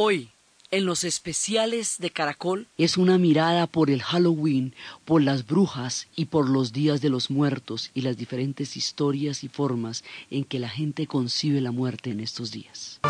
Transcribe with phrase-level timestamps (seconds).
[0.00, 0.28] Hoy,
[0.70, 4.72] en los especiales de Caracol, es una mirada por el Halloween,
[5.04, 9.48] por las brujas y por los días de los muertos y las diferentes historias y
[9.48, 13.00] formas en que la gente concibe la muerte en estos días.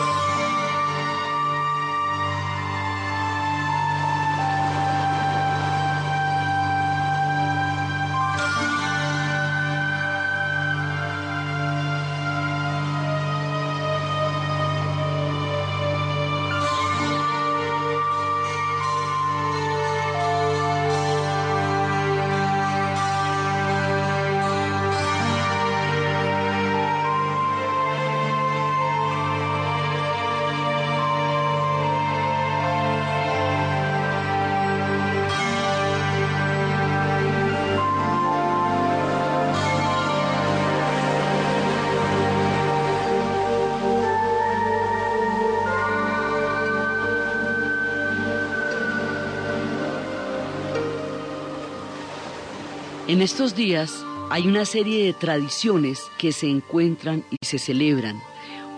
[53.19, 58.23] En estos días hay una serie de tradiciones que se encuentran y se celebran.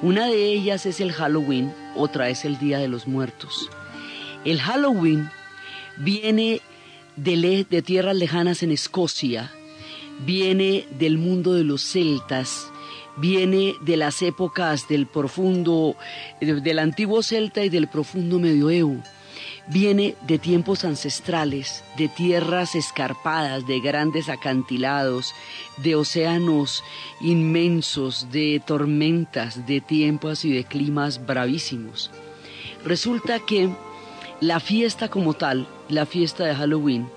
[0.00, 3.68] Una de ellas es el Halloween, otra es el Día de los Muertos.
[4.46, 5.28] El Halloween
[5.98, 6.62] viene
[7.16, 9.52] de, tierras lejanas en Escocia,
[10.24, 12.72] viene del mundo de los celtas,
[13.18, 15.96] viene de las épocas del profundo,
[16.40, 19.02] del antiguo celta y del profundo medioevo
[19.70, 25.34] viene de tiempos ancestrales, de tierras escarpadas, de grandes acantilados,
[25.76, 26.82] de océanos
[27.20, 32.10] inmensos, de tormentas, de tiempos y de climas bravísimos.
[32.84, 33.70] Resulta que
[34.40, 37.08] la fiesta como tal, la fiesta de Halloween,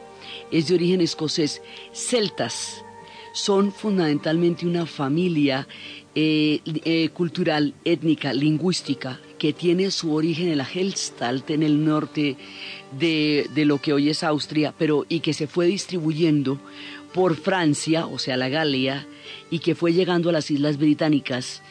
[0.51, 1.61] es de origen escocés.
[1.93, 2.83] Celtas
[3.33, 5.67] son fundamentalmente una familia
[6.13, 12.37] eh, eh, cultural, étnica, lingüística, que tiene su origen en la Helstalt, en el norte
[12.97, 16.61] de, lo que hoy es Austria, pero y que se fue distribuyendo
[17.13, 19.05] por Francia, o sea, la Galia,
[19.51, 21.61] y que fue llegando a las Islas Británicas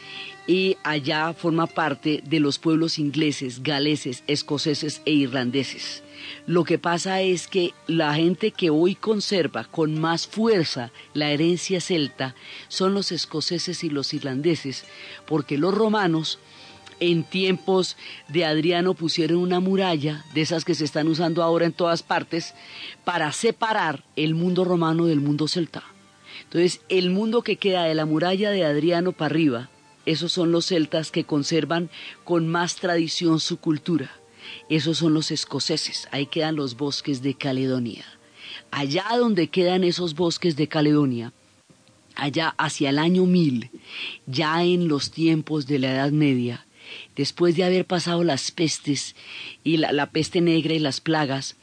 [0.46, 6.02] y allá forma parte de los pueblos ingleses, galeses, escoceses e irlandeses.
[6.46, 11.80] Lo que pasa es que la gente que hoy conserva con más fuerza la herencia
[11.80, 12.34] celta
[12.68, 14.84] son los escoceses y los irlandeses,
[15.26, 16.38] porque los romanos
[17.02, 17.96] en tiempos
[18.28, 22.54] de Adriano pusieron una muralla, de esas que se están usando ahora en todas partes,
[23.04, 25.82] para separar el mundo romano del mundo celta.
[26.44, 29.68] Entonces, el mundo que queda de la muralla de Adriano para arriba,
[30.06, 31.90] esos son los celtas que conservan
[32.22, 34.12] con más tradición su cultura.
[34.68, 38.04] Esos son los escoceses, ahí quedan los bosques de Caledonia.
[38.70, 41.32] Allá donde quedan esos bosques de Caledonia,
[42.14, 43.70] allá hacia el año 1000,
[44.26, 46.64] ya en los tiempos de la Edad Media,
[47.16, 49.14] después de haber pasado las pestes
[49.64, 51.56] y la, peste negra y las plagas,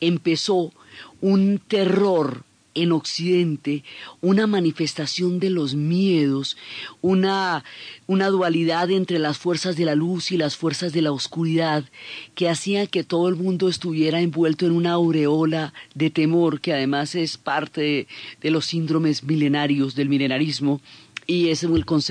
[0.00, 0.72] empezó
[1.20, 3.82] un terror en Occidente,
[4.20, 6.56] una manifestación de los miedos,
[7.00, 7.64] una,
[8.06, 11.84] una dualidad entre las fuerzas de la luz y las fuerzas de la oscuridad,
[12.34, 17.14] que hacía que todo el mundo estuviera envuelto en una aureola de temor, que además
[17.14, 18.06] es parte
[18.40, 20.80] de los síndromes milenarios del milenarismo,
[21.30, 21.64] y es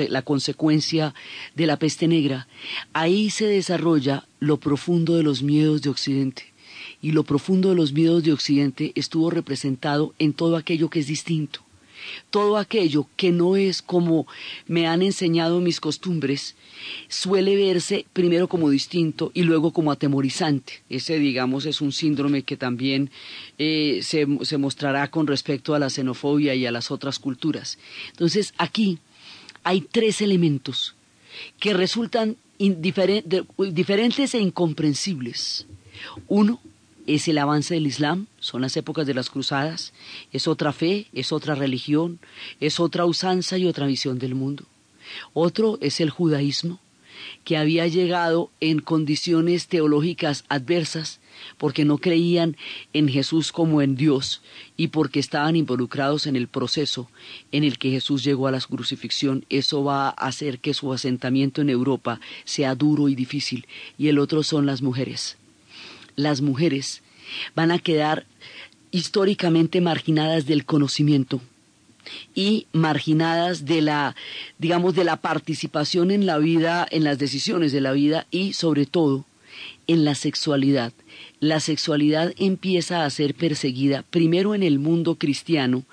[0.10, 1.14] la consecuencia
[1.54, 2.48] de la peste negra.
[2.94, 6.54] Ahí se desarrolla lo profundo de los miedos de Occidente.
[7.02, 11.08] Y lo profundo de los miedos de Occidente estuvo representado en todo aquello que es
[11.08, 11.60] distinto.
[12.30, 14.26] Todo aquello que no es como
[14.68, 16.56] me han enseñado mis costumbres
[17.10, 20.82] suele verse primero como distinto y luego como atemorizante.
[20.90, 23.12] Ese, digamos, es un síndrome que también
[23.58, 27.78] eh, se, se mostrará con respecto a la xenofobia y a las otras culturas.
[28.12, 29.00] Entonces, aquí
[29.64, 30.96] hay tres elementos
[31.60, 35.66] que resultan diferentes e incomprensibles.
[36.28, 36.60] Uno
[37.08, 39.94] es el avance del Islam, son las épocas de las cruzadas,
[40.32, 42.20] es otra fe, es otra religión,
[42.60, 44.66] es otra usanza y otra visión del mundo.
[45.34, 46.80] Otro es el judaísmo,
[47.44, 51.20] que había llegado en condiciones teológicas adversas
[51.58, 52.58] porque no creían
[52.94, 54.42] en Jesús como en Dios
[54.78, 57.10] y porque estaban involucrados en el proceso
[57.52, 61.62] en el que Jesús llegó a la crucifixión, eso va a hacer que su asentamiento
[61.62, 63.68] en Europa sea duro y difícil.
[63.98, 65.38] Y el otro son las mujeres.
[66.16, 67.02] Las mujeres
[67.56, 68.26] van a quedar
[68.92, 71.42] históricamente marginadas del conocimiento
[72.34, 74.16] y marginadas de la,
[74.58, 78.86] digamos, de la participación en la vida, en las decisiones de la vida y sobre
[78.86, 79.26] todo
[79.88, 80.94] en la sexualidad.
[81.40, 85.84] La sexualidad empieza a ser perseguida primero en el mundo cristiano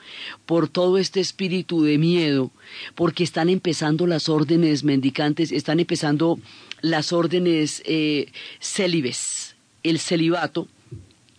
[0.45, 2.51] por todo este espíritu de miedo,
[2.95, 6.39] porque están empezando las órdenes mendicantes, están empezando
[6.81, 8.27] las órdenes eh,
[8.61, 10.69] célibes, el celibato,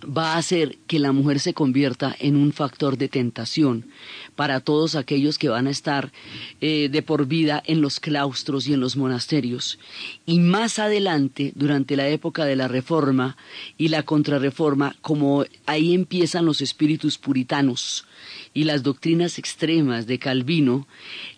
[0.03, 3.85] va a hacer que la mujer se convierta en un factor de tentación
[4.35, 6.11] para todos aquellos que van a estar
[6.61, 9.79] eh, de por vida en los claustros y en los monasterios.
[10.25, 13.37] Y más adelante, durante la época de la Reforma
[13.77, 18.05] y la Contrarreforma, como ahí empiezan los espíritus puritanos,
[18.53, 20.87] y las doctrinas extremas de Calvino,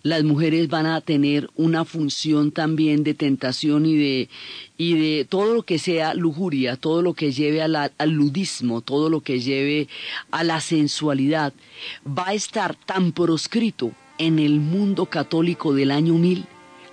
[0.03, 4.29] las mujeres van a tener una función también de tentación y de,
[4.77, 9.21] y de todo lo que sea lujuria, todo lo que lleve al ludismo, todo lo
[9.21, 9.87] que lleve
[10.31, 11.53] a la sensualidad,
[12.05, 16.45] va a estar tan proscrito en el mundo católico del año mil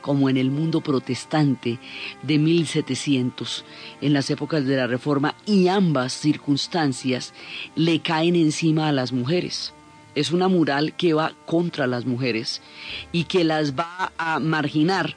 [0.07, 1.81] como en el mundo protestante
[2.23, 3.65] de 1700,
[4.01, 7.35] en las épocas de la Reforma, y ambas circunstancias
[7.75, 9.75] le caen encima a las mujeres
[10.17, 12.63] es una mural que va contra las mujeres
[13.13, 15.15] y que las va a marginar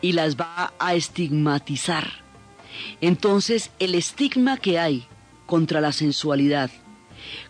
[0.00, 2.08] y las va a estigmatizar.
[3.02, 5.06] Entonces, el estigma que hay
[5.46, 6.70] contra la sensualidad,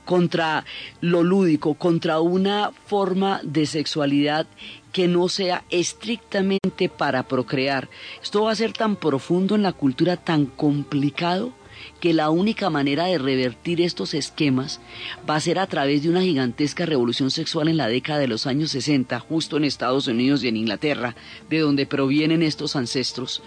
[0.04, 0.64] contra
[1.00, 4.46] lo lúdico, contra una forma de sexualidad
[4.90, 7.88] que no sea estrictamente para procrear.
[8.22, 11.52] Esto va a ser tan profundo en la cultura, tan complicado,
[12.00, 14.81] que la única manera de revertir estos esquemas
[15.29, 18.47] va a ser a través de una gigantesca revolución sexual en la década de los
[18.47, 21.14] años 60, justo en Estados Unidos y en Inglaterra,
[21.50, 23.43] de donde provienen estos ancestros.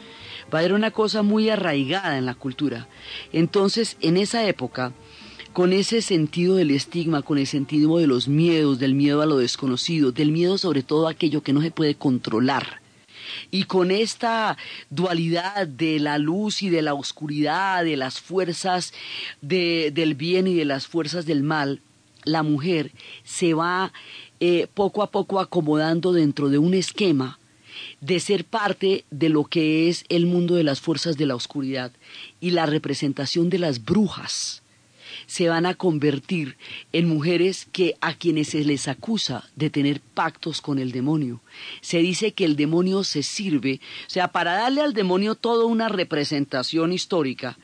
[0.54, 2.88] Va a haber una cosa muy arraigada en la cultura.
[3.32, 4.94] Entonces, en esa época,
[5.52, 9.38] con ese sentido del estigma, con el sentido de los miedos, del miedo a lo
[9.38, 12.83] desconocido, del miedo sobre todo a aquello que no se puede controlar,
[13.54, 14.58] y con esta
[14.90, 18.96] dualidad de la luz y de la oscuridad, de las fuerzas
[19.42, 21.80] del bien y de las fuerzas del mal,
[22.24, 22.92] la mujer
[23.24, 23.94] se va
[24.40, 27.38] eh, poco a poco acomodando dentro de un esquema
[28.02, 31.92] de ser parte de lo que es el mundo de las fuerzas de la oscuridad
[32.42, 34.63] y la representación de las brujas
[35.34, 36.58] se van a convertir
[36.92, 41.42] en mujeres que a quienes se les acusa de tener pactos con el demonio.
[41.82, 45.90] Se dice que el demonio se sirve, o sea, para darle al demonio toda una
[45.90, 47.58] representación histórica,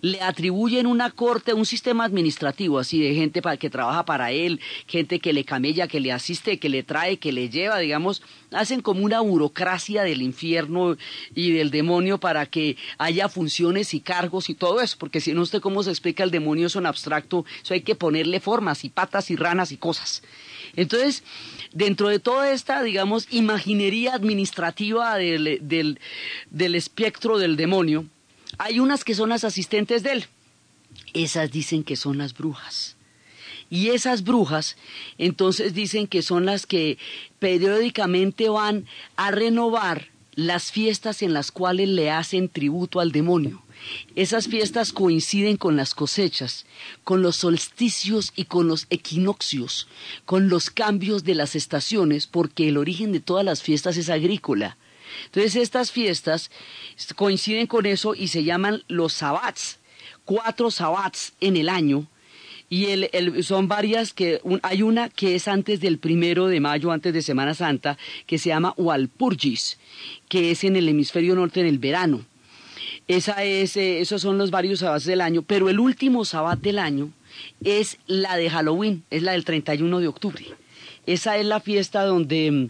[0.00, 4.60] le atribuyen una corte, un sistema administrativo así de gente para, que trabaja para él,
[4.86, 8.80] gente que le camella, que le asiste, que le trae, que le lleva, digamos, hacen
[8.80, 10.96] como una burocracia del infierno
[11.34, 15.42] y del demonio para que haya funciones y cargos y todo eso, porque si no
[15.42, 18.88] usted cómo se explica el demonio eso en abstracto, eso hay que ponerle formas y
[18.88, 20.22] patas y ranas y cosas.
[20.74, 21.22] Entonces,
[21.72, 25.98] dentro de toda esta, digamos, imaginería administrativa del, del,
[26.50, 28.06] del espectro del demonio,
[28.58, 30.26] hay unas que son las asistentes de él.
[31.14, 32.96] Esas dicen que son las brujas.
[33.70, 34.76] Y esas brujas
[35.16, 36.98] entonces dicen que son las que
[37.38, 43.62] periódicamente van a renovar las fiestas en las cuales le hacen tributo al demonio.
[44.14, 46.66] Esas fiestas coinciden con las cosechas,
[47.04, 49.88] con los solsticios y con los equinoccios,
[50.24, 54.76] con los cambios de las estaciones, porque el origen de todas las fiestas es agrícola.
[55.26, 56.50] Entonces estas fiestas
[57.16, 59.78] coinciden con eso y se llaman los sabbats,
[60.24, 62.06] cuatro sabbats en el año.
[62.68, 62.86] Y
[63.42, 67.52] son varias que hay una que es antes del primero de mayo, antes de Semana
[67.52, 69.78] Santa, que se llama Walpurgis,
[70.28, 72.24] que es en el hemisferio norte en el verano.
[73.08, 76.78] Esa es, eh, esos son los varios sabbats del año, pero el último sabbat del
[76.78, 77.10] año
[77.62, 80.46] es la de Halloween, es la del 31 de octubre.
[81.06, 82.68] Esa es la fiesta donde,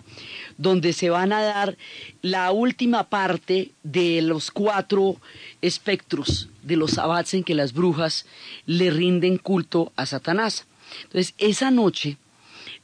[0.56, 1.76] donde se van a dar
[2.22, 5.16] la última parte de los cuatro
[5.60, 8.26] espectros de los sabbats en que las brujas
[8.66, 10.66] le rinden culto a Satanás.
[11.04, 12.16] Entonces, esa noche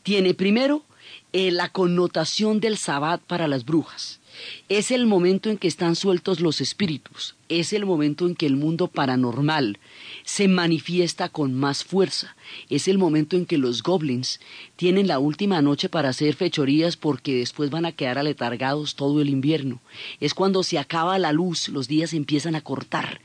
[0.02, 0.84] tiene primero
[1.32, 4.17] eh, la connotación del sabbat para las brujas.
[4.68, 8.56] Es el momento en que están sueltos los espíritus, es el momento en que el
[8.56, 9.78] mundo paranormal
[10.24, 12.36] se manifiesta con más fuerza,
[12.68, 14.40] es el momento en que los goblins
[14.76, 19.30] tienen la última noche para hacer fechorías porque después van a quedar aletargados todo el
[19.30, 19.80] invierno,
[20.20, 23.20] es cuando se acaba la luz, los días empiezan a cortar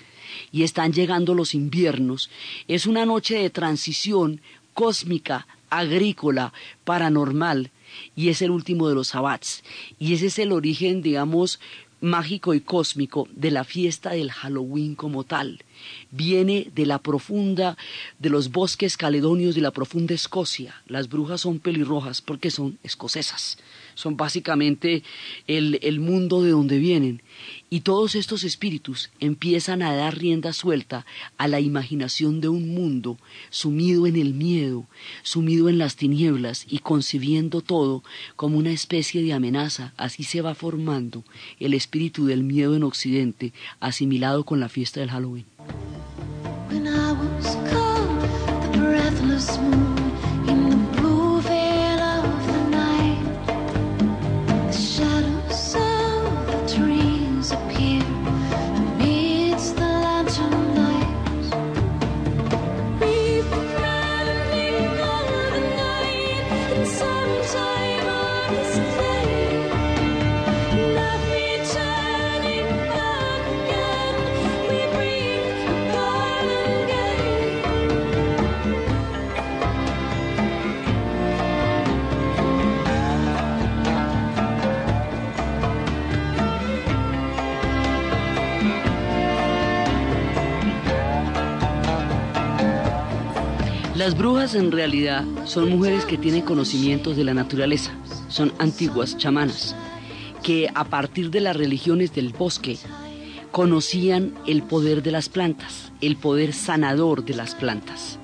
[0.51, 2.29] y están llegando los inviernos,
[2.67, 4.41] es una noche de transición
[4.74, 6.53] cósmica, agrícola,
[6.84, 7.72] paranormal,
[8.15, 9.63] y es el último de los sabbats.
[10.00, 11.59] Y ese es el origen, digamos,
[12.01, 15.63] mágico y cósmico de la fiesta del Halloween como tal.
[16.11, 17.77] Viene de la profunda,
[18.19, 20.81] de los bosques caledonios de la profunda Escocia.
[20.87, 23.57] Las brujas son pelirrojas porque son escocesas
[23.95, 25.03] son básicamente
[25.47, 27.21] el, mundo de donde vienen.
[27.69, 31.05] Y todos estos espíritus empiezan a dar rienda suelta
[31.37, 33.17] a la imaginación de un mundo
[33.49, 34.85] sumido en el miedo,
[35.23, 38.03] sumido en las tinieblas y concibiendo todo
[38.35, 39.93] como una especie de amenaza.
[39.97, 41.23] Así se va formando
[41.59, 45.45] el espíritu del miedo en Occidente, asimilado con la fiesta del Halloween.
[46.68, 48.22] When I was cold,
[48.63, 50.02] the breathless moon.
[94.03, 97.93] Las brujas en realidad son mujeres que tienen conocimientos de la naturaleza,
[98.27, 99.77] son antiguas chamanas,
[100.43, 102.77] que a partir de las religiones del bosque
[103.53, 108.19] conocían el poder de las plantas, el poder sanador de las plantas.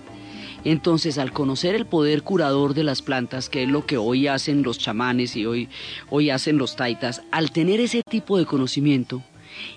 [0.66, 4.64] Entonces, al conocer el poder curador de las plantas, que es lo que hoy hacen
[4.64, 5.70] los chamanes y hoy,
[6.10, 9.24] hoy hacen los taitas, al tener ese tipo de conocimiento,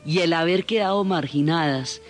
[0.05, 2.01] y el haber quedado marginadas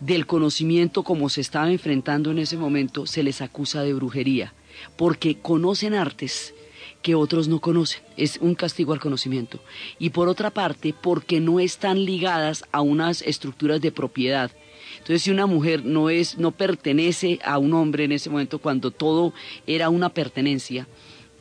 [0.00, 4.54] del conocimiento como se estaba enfrentando en ese momento, se les acusa de brujería,
[4.96, 6.54] porque conocen artes
[7.02, 8.02] que otros no conocen.
[8.16, 9.60] Es un castigo al conocimiento.
[9.98, 14.50] Y por otra parte, porque no están ligadas a unas estructuras de propiedad.
[14.92, 18.90] Entonces, si una mujer no es, no pertenece a un hombre en ese momento, cuando
[18.90, 19.34] todo
[19.66, 20.86] era una pertenencia,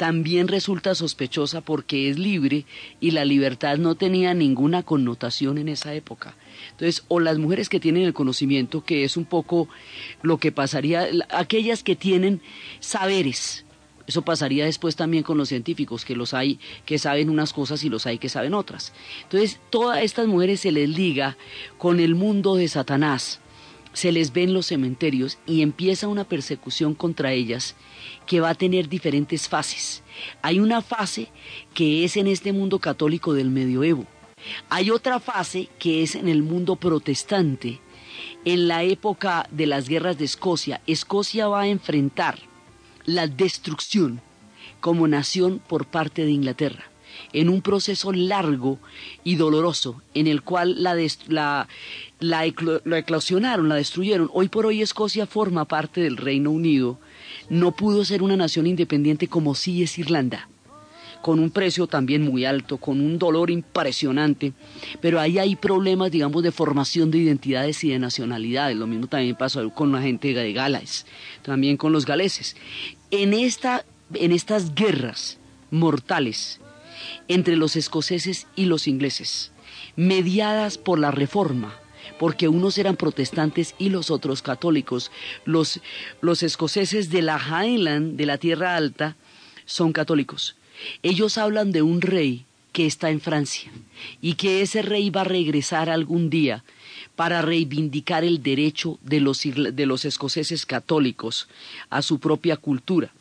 [0.01, 2.65] también resulta sospechosa porque es libre
[2.99, 6.33] y la libertad no tenía ninguna connotación en esa época.
[6.71, 9.69] Entonces, o las mujeres que tienen el conocimiento, que es un poco
[10.23, 12.41] lo que pasaría, aquellas que tienen
[12.79, 13.63] saberes,
[14.07, 17.89] eso pasaría después también con los científicos, que los hay que saben unas cosas y
[17.89, 18.93] los hay que saben otras.
[19.21, 21.37] Entonces, todas estas mujeres se les liga
[21.77, 23.39] con el mundo de Satanás,
[23.93, 27.75] se les ve en los cementerios y empieza una persecución contra ellas
[28.25, 30.03] que va a tener diferentes fases.
[30.41, 31.29] Hay una fase
[31.73, 34.05] que es en este mundo católico del medioevo.
[34.69, 37.79] Hay otra fase que es en el mundo protestante.
[38.45, 42.39] En la época de las guerras de Escocia, Escocia va a enfrentar
[43.05, 44.21] la destrucción
[44.79, 46.90] como nación por parte de Inglaterra
[47.33, 48.79] en un proceso largo
[49.23, 50.95] y doloroso en el cual la,
[51.27, 51.67] la,
[52.19, 52.45] la,
[52.97, 54.29] eclosionaron, la destruyeron.
[54.33, 56.99] Hoy por hoy Escocia forma parte del Reino Unido.
[57.49, 60.47] No pudo ser una nación independiente como sí es Irlanda
[61.21, 64.53] con un precio también muy alto, con un dolor impresionante,
[65.01, 68.75] pero ahí hay problemas, digamos, de formación de identidades y de nacionalidades.
[68.75, 71.05] Lo mismo también pasó con la gente de Gales,
[71.43, 72.55] también con los galeses.
[73.11, 73.85] En, esta,
[74.15, 75.37] en estas guerras
[75.69, 76.60] mortales
[77.27, 79.51] entre los escoceses y los ingleses,
[79.95, 81.75] mediadas por la Reforma,
[82.19, 85.11] porque unos eran protestantes y los otros católicos.
[85.45, 85.81] Los,
[86.21, 89.15] los escoceses de la Highland, de la Tierra Alta,
[89.65, 90.55] son católicos.
[91.03, 93.71] Ellos hablan de un rey que está en Francia
[94.21, 96.63] y que ese rey va a regresar algún día
[97.15, 101.47] para reivindicar el derecho de los, de los escoceses católicos
[101.89, 103.13] a su propia cultura.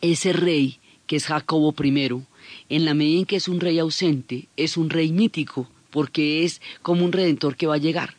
[0.00, 2.22] Ese rey, que es Jacobo I,
[2.68, 6.60] en la medida en que es un rey ausente, es un rey mítico, porque es
[6.82, 8.14] como un redentor que va a llegar.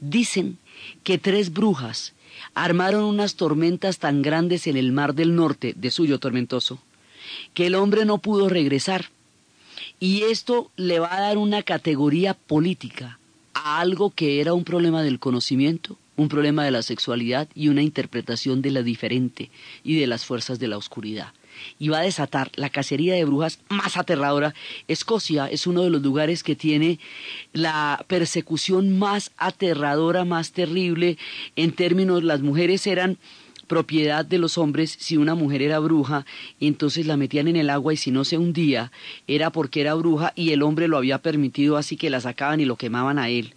[0.00, 0.58] Dicen
[1.02, 2.12] que tres brujas
[2.54, 6.78] armaron unas tormentas tan grandes en el mar del norte, de suyo tormentoso,
[7.54, 9.10] que el hombre no pudo regresar.
[10.00, 13.18] Y esto le va a dar una categoría política
[13.54, 17.82] a algo que era un problema del conocimiento, un problema de la sexualidad y una
[17.82, 19.50] interpretación de la diferente
[19.82, 21.32] y de las fuerzas de la oscuridad
[21.78, 24.54] y va a desatar la cacería de brujas más aterradora.
[24.88, 26.98] Escocia es uno de los lugares que tiene
[27.52, 31.18] la persecución más aterradora, más terrible
[31.56, 33.18] en términos, las mujeres eran
[33.64, 36.26] propiedad de los hombres si una mujer era bruja,
[36.60, 38.92] entonces la metían en el agua y si no se hundía
[39.26, 42.66] era porque era bruja y el hombre lo había permitido así que la sacaban y
[42.66, 43.54] lo quemaban a él.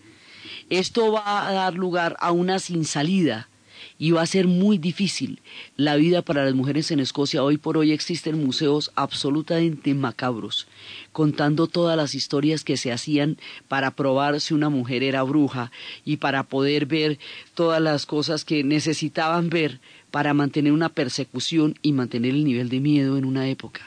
[0.70, 3.50] Esto va a dar lugar a una sin salida
[3.98, 5.42] y va a ser muy difícil
[5.76, 7.44] la vida para las mujeres en Escocia.
[7.44, 10.68] Hoy por hoy existen museos absolutamente macabros,
[11.12, 15.72] contando todas las historias que se hacían para probar si una mujer era bruja
[16.06, 17.20] y para poder ver
[17.54, 19.80] todas las cosas que necesitaban ver
[20.12, 23.82] para mantener una persecución y mantener el nivel de miedo en una época.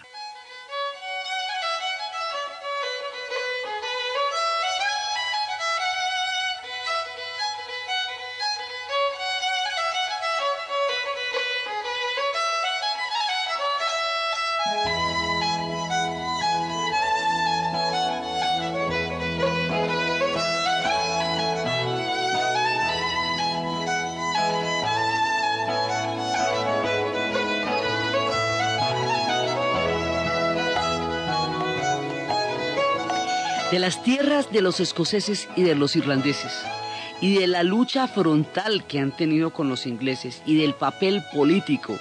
[34.49, 36.53] De los escoceses y de los irlandeses,
[37.21, 41.99] y de la lucha frontal que han tenido con los ingleses, y del papel político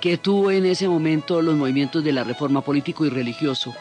[0.00, 3.74] que tuvo en ese momento los movimientos de la reforma político y religioso,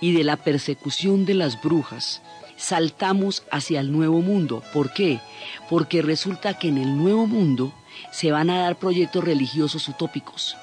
[0.00, 2.22] y de la persecución de las brujas,
[2.56, 4.62] saltamos hacia el nuevo mundo.
[4.72, 5.20] ¿Por qué?
[5.68, 7.72] Porque resulta que en el nuevo mundo
[8.10, 10.56] se van a dar proyectos religiosos utópicos,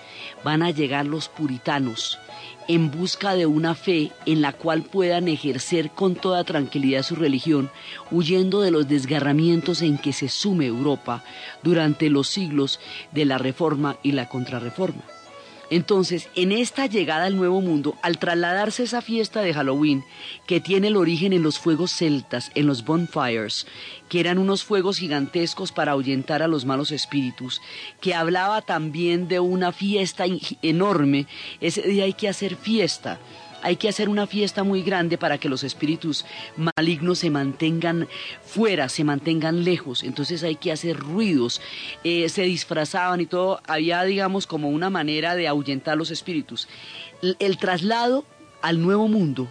[0.44, 2.20] van a llegar los puritanos,
[2.68, 7.70] en busca de una fe en la cual puedan ejercer con toda tranquilidad su religión,
[8.12, 11.24] huyendo de los desgarramientos en que se sume Europa
[11.64, 12.80] durante los siglos
[13.12, 15.04] de la Reforma y la Contrarreforma.
[15.70, 20.04] Entonces, en esta llegada al Nuevo Mundo, al trasladarse esa fiesta de Halloween,
[20.46, 23.66] que tiene el origen en los fuegos celtas, en los bonfires,
[24.10, 27.62] que eran unos fuegos gigantescos para ahuyentar a los malos espíritus,
[28.00, 30.26] que hablaba también de una fiesta
[30.62, 31.28] enorme,
[31.62, 33.20] ese día hay que hacer fiesta
[33.66, 36.24] hay que hacer una fiesta muy grande para que los espíritus
[36.56, 38.08] malignos se mantengan
[38.46, 40.04] fuera, se mantengan lejos.
[40.04, 41.62] Entonces hay que hacer ruidos.
[42.04, 43.62] Eh, se disfrazaban y todo.
[43.66, 46.68] Había, digamos, como una manera de ahuyentar los espíritus.
[47.40, 48.24] el traslado
[48.62, 49.50] al nuevo mundo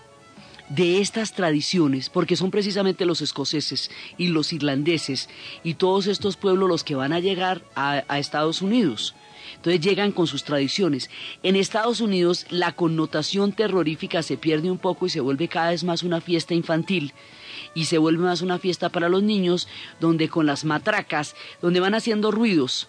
[0.69, 5.29] de estas tradiciones, porque son precisamente los escoceses y los irlandeses
[5.65, 9.17] y todos estos pueblos los que van a llegar a, a Estados Unidos.
[9.65, 11.09] Entonces llegan con sus tradiciones.
[11.43, 15.85] En Estados Unidos la connotación terrorífica se pierde un poco y se vuelve cada vez
[15.85, 17.15] más una fiesta infantil
[17.75, 19.67] y se vuelve más una fiesta para los niños
[20.01, 22.89] donde con las matracas, donde van haciendo ruidos.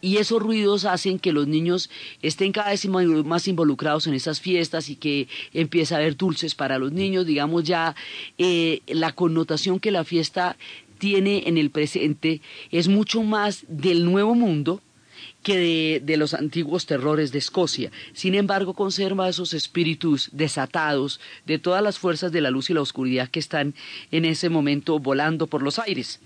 [0.00, 1.90] Y esos ruidos hacen que los niños
[2.22, 6.78] estén cada vez más involucrados en esas fiestas y que empieza a haber dulces para
[6.78, 7.26] los niños.
[7.26, 7.94] Digamos ya
[8.38, 10.56] eh, la connotación que la fiesta
[10.96, 14.80] tiene en el presente es mucho más del nuevo mundo
[15.46, 17.92] que de, los antiguos terrores de Escocia.
[18.14, 22.80] Sin embargo, conserva esos espíritus desatados de todas las fuerzas de la luz y la
[22.80, 23.72] oscuridad que están
[24.10, 26.18] en ese momento volando por los aires.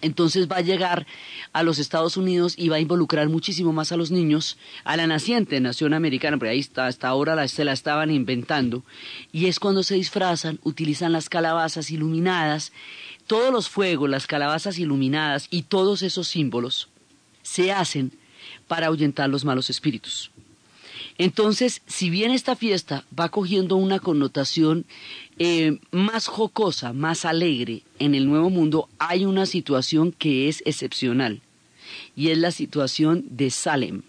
[0.00, 1.06] Entonces va a llegar
[1.52, 5.06] a los Estados Unidos y va a involucrar muchísimo más a los niños, a la
[5.06, 8.82] naciente nación americana, porque ahí está, hasta ahora se la estaban inventando,
[9.30, 12.72] y es cuando se disfrazan, utilizan las calabazas iluminadas,
[13.26, 16.88] todos los fuegos, las calabazas iluminadas y todos esos símbolos
[17.42, 18.12] se hacen
[18.66, 20.30] para ahuyentar los malos espíritus.
[21.18, 24.86] Entonces, si bien esta fiesta va cogiendo una connotación
[25.40, 31.40] eh, más jocosa, más alegre en el Nuevo Mundo, hay una situación que es excepcional
[32.14, 34.02] y es la situación de Salem.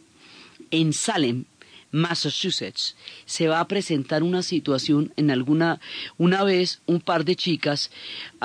[0.69, 1.45] En Salem,
[1.91, 5.79] Massachusetts, se va a presentar una situación en alguna,
[6.19, 7.89] una vez un par de chicas,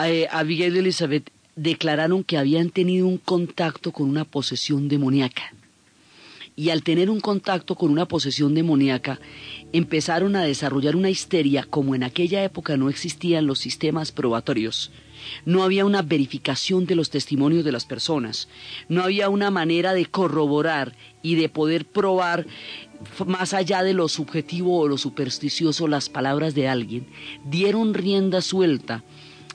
[0.03, 5.53] eh, Abigail y Elizabeth, declararon que habían tenido un contacto con una posesión demoníaca
[6.57, 9.21] y al tener un contacto con una posesión demoníaca,
[9.73, 14.93] empezaron a desarrollar una histeria como en aquella época no existían los sistemas probatorios.
[15.45, 18.49] No había una verificación de los testimonios de las personas,
[18.89, 22.47] no había una manera de corroborar y de poder probar
[23.27, 27.07] más allá de lo subjetivo o lo supersticioso las palabras de alguien.
[27.45, 29.03] Dieron rienda suelta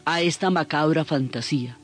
[0.06, 1.79] a esta macabra fantasía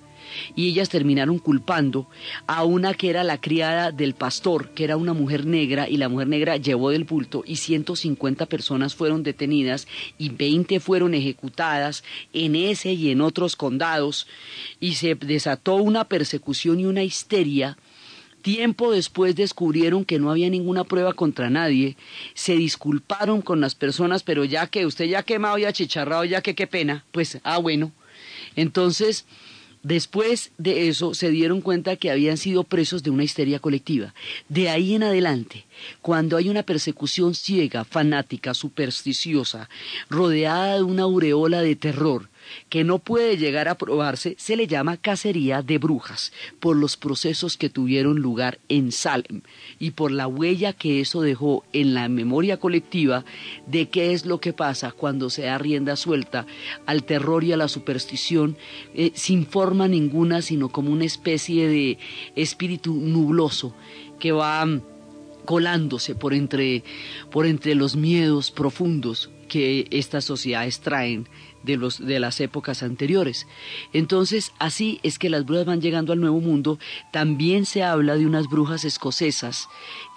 [0.55, 2.07] y ellas terminaron culpando
[2.47, 6.09] a una que era la criada del pastor, que era una mujer negra, y la
[6.09, 12.55] mujer negra llevó del bulto y 150 personas fueron detenidas y 20 fueron ejecutadas en
[12.55, 14.27] ese y en otros condados.
[14.79, 17.77] Y se desató una persecución y una histeria.
[18.41, 21.97] Tiempo después descubrieron que no había ninguna prueba contra nadie,
[22.35, 26.53] se disculparon con las personas, pero ya que usted ya quemado y achicharrado, ya que
[26.53, 27.91] qué pena, pues, ah, bueno.
[28.55, 29.25] Entonces,
[29.85, 34.15] Después de eso se dieron cuenta que habían sido presos de una histeria colectiva.
[34.49, 35.65] De ahí en adelante,
[36.01, 39.69] cuando hay una persecución ciega, fanática, supersticiosa,
[40.09, 42.29] rodeada de una aureola de terror,
[42.69, 47.57] que no puede llegar a probarse, se le llama cacería de brujas, por los procesos
[47.57, 49.41] que tuvieron lugar en Salem
[49.79, 53.25] y por la huella que eso dejó en la memoria colectiva
[53.67, 56.45] de qué es lo que pasa cuando se da rienda suelta
[56.85, 58.57] al terror y a la superstición
[58.93, 61.97] eh, sin forma ninguna, sino como una especie de
[62.35, 63.75] espíritu nubloso
[64.19, 64.81] que va mm,
[65.45, 66.83] colándose por entre,
[67.31, 71.27] por entre los miedos profundos que estas sociedades traen
[71.65, 73.47] de, los, de las épocas anteriores.
[73.93, 76.79] Entonces, así es que las brujas van llegando al Nuevo Mundo.
[77.11, 79.67] También se habla de unas brujas escocesas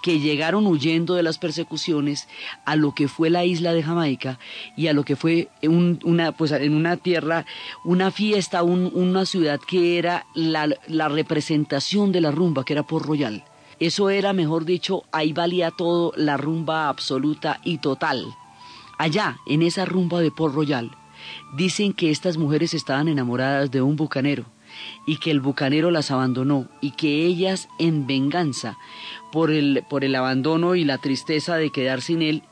[0.03, 2.29] que llegaron huyendo de las persecuciones
[2.65, 4.39] a lo que fue la isla de Jamaica
[4.77, 7.47] y a lo que fue una, pues en una tierra,
[7.85, 13.07] una fiesta, una ciudad que era la, la representación de la rumba, que era por
[13.07, 13.45] Royal.
[13.81, 18.27] Eso era, mejor dicho, ahí valía todo, la rumba absoluta y total.
[18.99, 20.91] Allá, en esa rumba de Port Royal,
[21.55, 24.45] dicen que estas mujeres estaban enamoradas de un bucanero
[25.07, 28.77] y que el bucanero las abandonó y que ellas en venganza
[29.33, 32.43] por el, por el abandono y la tristeza de quedar sin él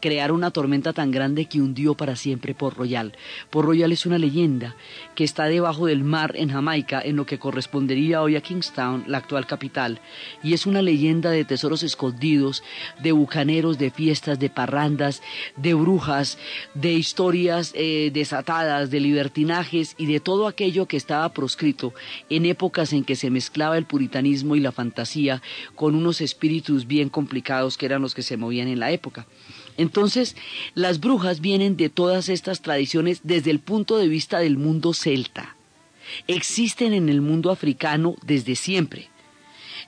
[0.00, 3.12] crear una tormenta tan grande que hundió para siempre Port Royal.
[3.50, 4.76] Port Royal es una leyenda
[5.14, 9.18] que está debajo del mar en Jamaica, en lo que correspondería hoy a Kingstown, la
[9.18, 10.00] actual capital,
[10.42, 12.62] y es una leyenda de tesoros escondidos,
[13.02, 15.22] de bucaneros, de fiestas, de parrandas,
[15.56, 16.38] de brujas,
[16.74, 21.94] de historias eh, desatadas, de libertinajes y de todo aquello que estaba proscrito
[22.28, 25.42] en épocas en que se mezclaba el puritanismo y la fantasía
[25.74, 29.26] con unos espíritus bien complicados que eran los que se movían en la época.
[29.80, 30.36] Entonces,
[30.74, 35.56] las brujas vienen de todas estas tradiciones desde el punto de vista del mundo celta.
[36.26, 39.08] Existen en el mundo africano desde siempre.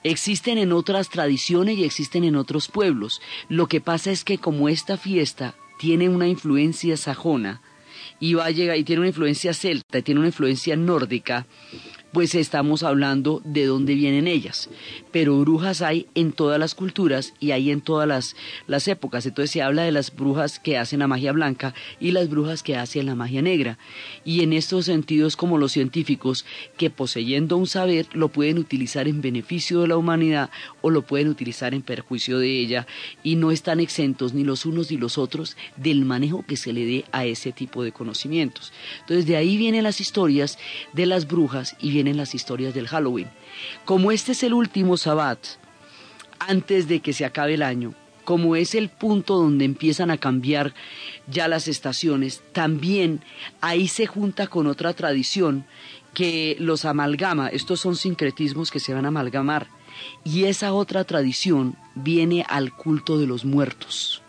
[0.03, 3.21] Existen en otras tradiciones y existen en otros pueblos.
[3.49, 7.61] Lo que pasa es que como esta fiesta tiene una influencia sajona
[8.19, 11.45] y va a llegar y tiene una influencia celta y tiene una influencia nórdica,
[12.13, 14.69] pues estamos hablando de dónde vienen ellas.
[15.11, 18.35] Pero brujas hay en todas las culturas y hay en todas las,
[18.67, 19.25] las épocas.
[19.25, 22.77] Entonces se habla de las brujas que hacen la magia blanca y las brujas que
[22.77, 23.79] hacen la magia negra.
[24.23, 26.45] Y en estos sentidos como los científicos
[26.77, 31.29] que poseyendo un saber lo pueden utilizar en beneficio de la humanidad o lo pueden
[31.29, 32.85] utilizar en perjuicio de ella
[33.23, 36.85] y no están exentos ni los unos ni los otros del manejo que se le
[36.85, 38.71] dé a ese tipo de conocimientos.
[38.99, 40.59] Entonces de ahí vienen las historias
[40.93, 43.29] de las brujas y en las historias del Halloween.
[43.85, 45.39] Como este es el último sabbat,
[46.39, 50.73] antes de que se acabe el año, como es el punto donde empiezan a cambiar
[51.27, 53.21] ya las estaciones, también
[53.61, 55.65] ahí se junta con otra tradición
[56.13, 59.67] que los amalgama, estos son sincretismos que se van a amalgamar,
[60.23, 64.23] y esa otra tradición viene al culto de los muertos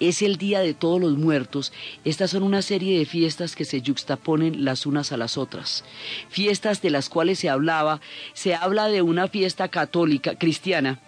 [0.00, 1.72] es el Día de Todos los Muertos.
[2.04, 5.84] Estas son una serie de fiestas que se yuxtaponen las unas a las otras.
[6.28, 8.00] Fiestas de las cuales se hablaba,
[8.32, 11.00] se habla de una fiesta católica, cristiana,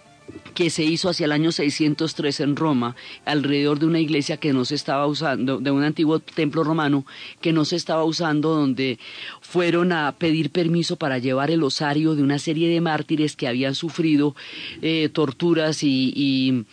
[0.53, 2.95] que se hizo hacia el año 603 en Roma,
[3.25, 7.05] alrededor de una iglesia que no se estaba usando, de un antiguo templo romano
[7.41, 8.99] que no se estaba usando, donde
[9.41, 13.75] fueron a pedir permiso para llevar el osario de una serie de mártires que habían
[13.75, 14.35] sufrido
[14.81, 16.65] eh, torturas y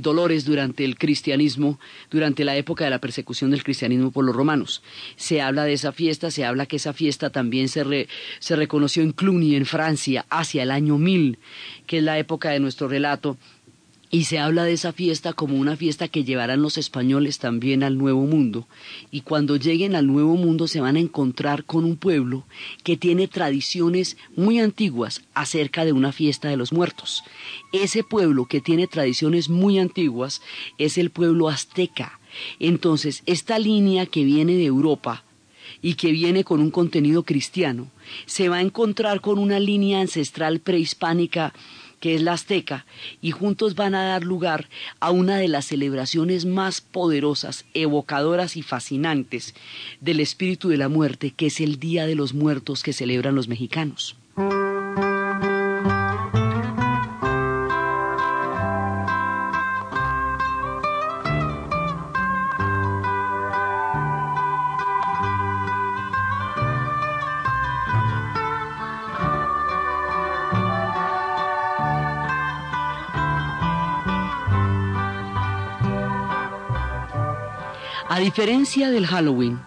[0.00, 1.78] dolores durante el cristianismo,
[2.10, 4.82] durante la época de la persecución del cristianismo por los romanos.
[5.16, 9.12] Se habla de esa fiesta, se habla que esa fiesta también se, se reconoció en
[9.12, 11.38] Cluny, en Francia, hacia el año 1000,
[11.86, 13.36] que es la época de nuestro relato,
[14.14, 17.96] y se habla de esa fiesta como una fiesta que llevarán los españoles también al
[17.96, 18.68] Nuevo Mundo.
[19.10, 22.44] Y cuando lleguen al Nuevo Mundo se van a encontrar con un pueblo
[22.84, 27.24] que tiene tradiciones muy antiguas acerca de una fiesta de los muertos.
[27.72, 30.42] Ese pueblo que tiene tradiciones muy antiguas
[30.76, 32.20] es el pueblo azteca.
[32.60, 35.24] Entonces, esta línea que viene de Europa,
[35.80, 37.90] y que viene con un contenido cristiano,
[38.26, 41.52] se va a encontrar con una línea ancestral prehispánica
[42.02, 42.84] que es la Azteca,
[43.20, 48.62] y juntos van a dar lugar a una de las celebraciones más poderosas, evocadoras y
[48.62, 49.54] fascinantes
[50.00, 53.46] del espíritu de la muerte, que es el Día de los Muertos que celebran los
[53.46, 54.16] mexicanos.
[78.14, 79.58] A diferencia del Halloween,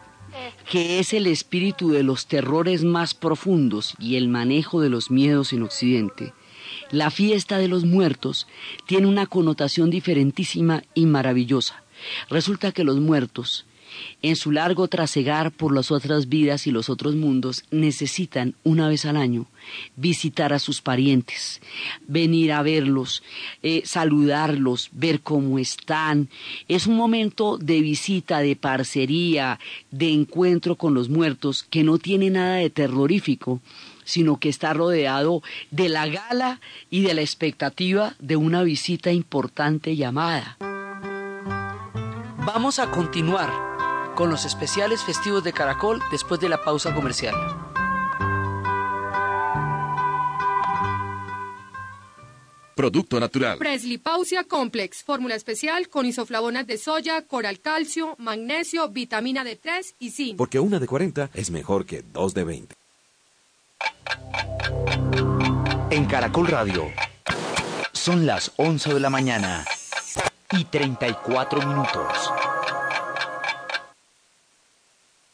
[0.70, 5.52] que es el espíritu de los terrores más profundos y el manejo de los miedos
[5.52, 6.32] en Occidente,
[6.92, 8.46] la fiesta de los muertos
[8.86, 11.82] tiene una connotación diferentísima y maravillosa.
[12.30, 13.66] Resulta que los muertos
[14.22, 19.06] en su largo trasegar por las otras vidas y los otros mundos, necesitan una vez
[19.06, 19.48] al año
[19.96, 21.62] visitar a sus parientes,
[22.08, 23.24] venir a verlos,
[23.64, 26.30] eh, saludarlos, ver cómo están.
[26.68, 29.60] Es un momento de visita, de parcería,
[29.92, 33.60] de encuentro con los muertos que no tiene nada de terrorífico,
[34.04, 39.96] sino que está rodeado de la gala y de la expectativa de una visita importante
[39.96, 40.58] llamada.
[42.46, 43.75] Vamos a continuar
[44.16, 47.36] con los especiales festivos de Caracol después de la pausa comercial.
[52.76, 53.58] Producto natural.
[54.04, 60.38] Pausia Complex, fórmula especial con isoflavonas de soya, coral calcio, magnesio, vitamina D3 y zinc.
[60.38, 62.76] Porque una de 40 es mejor que dos de 20.
[65.90, 66.92] En Caracol Radio
[67.94, 69.66] son las 11 de la mañana
[70.52, 72.32] y 34 minutos.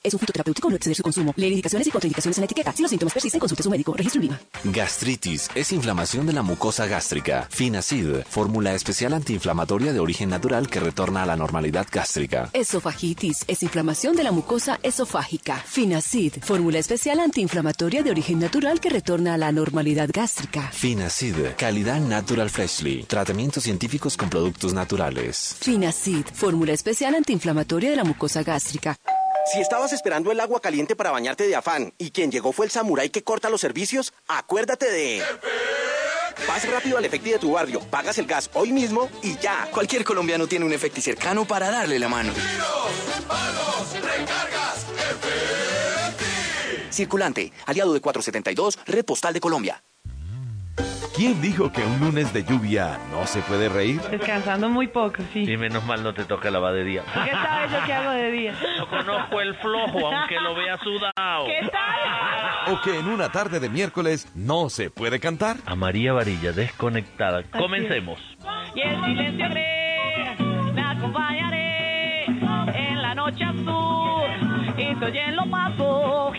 [0.04, 1.32] Es un fitoterapéutico, no exceder su consumo.
[1.36, 2.74] Lee indicaciones y contraindicaciones en la etiqueta.
[2.74, 3.94] Si los síntomas persisten, consulte a su médico.
[3.94, 4.40] Registro Viva.
[4.64, 7.48] Gastritis es inflamación de la mucosa gástrica.
[7.52, 12.50] Finacid, fórmula especial antiinflamatoria de origen natural que retorna a la normalidad gástrica.
[12.54, 15.58] Esofagitis es inflamación de la mucosa esofágica.
[15.58, 20.72] Finacid, fórmula especial antiinflamatoria de origen natural que retorna a la normalidad gástrica.
[20.72, 23.04] Finacid, calidad natural freshly.
[23.04, 25.56] Tratamientos científicos con productos naturales.
[25.60, 28.98] Finacid, fórmula especial antiinflamatoria de la mucosa gástrica.
[29.46, 32.72] Si estabas esperando el agua caliente para bañarte de afán y quien llegó fue el
[32.72, 35.24] samurái que corta los servicios, acuérdate de...
[36.48, 39.68] Vas rápido al Efecti de tu barrio, pagas el gas hoy mismo y ya.
[39.72, 42.34] Cualquier colombiano tiene un Efecti cercano para darle la mano.
[46.92, 49.84] Circulante, aliado de 472, Red Postal de Colombia.
[51.16, 54.02] ¿Quién dijo que un lunes de lluvia no se puede reír?
[54.10, 55.44] Descansando muy poco, sí.
[55.44, 57.04] Y menos mal no te toca la de día.
[57.14, 58.56] ¿Qué tal yo qué hago de día?
[58.78, 61.46] No conozco el flojo, aunque lo vea sudado.
[61.46, 62.74] ¿Qué tal?
[62.74, 65.58] ¿O que en una tarde de miércoles no se puede cantar?
[65.66, 67.44] A María Varilla, desconectada.
[67.44, 68.20] Comencemos.
[68.76, 70.36] Y el silencio haré,
[70.74, 76.36] me acompañaré en la noche azul y se oyen los pasos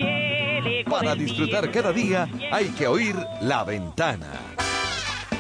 [0.88, 4.28] Para disfrutar cada día hay que oír La Ventana.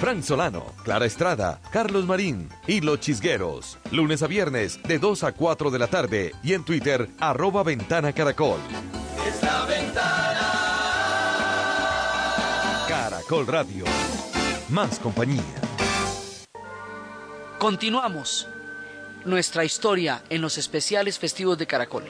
[0.00, 3.78] Frank Solano, Clara Estrada, Carlos Marín y Los Chisgueros.
[3.92, 8.12] Lunes a viernes de 2 a 4 de la tarde y en Twitter arroba Ventana
[8.12, 8.58] Caracol.
[9.26, 10.50] Es la ventana.
[12.88, 13.84] Caracol Radio.
[14.70, 15.44] Más compañía.
[17.58, 18.48] Continuamos
[19.24, 22.04] nuestra historia en los especiales festivos de Caracol.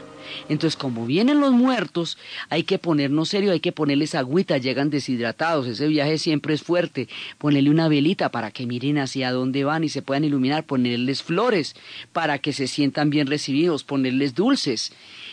[0.48, 5.66] Entonces, como vienen los muertos, hay que ponernos serio, hay que ponerles agüita, llegan deshidratados,
[5.66, 9.88] ese viaje siempre es fuerte, ponerle una velita para que miren hacia dónde van y
[9.88, 11.74] se puedan iluminar, ponerles flores
[12.12, 14.92] para que se sientan bien recibidos, ponerles dulces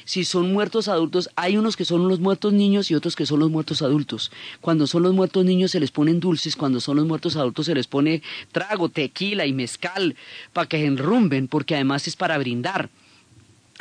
[0.10, 3.40] si son muertos adultos, hay unos que son los muertos niños y otros que son
[3.40, 4.32] los muertos adultos.
[4.60, 7.76] Cuando son los muertos niños se les ponen dulces, cuando son los muertos adultos se
[7.76, 10.16] les pone trago, tequila y mezcal
[10.52, 12.90] para que enrumben, porque además es para brindar.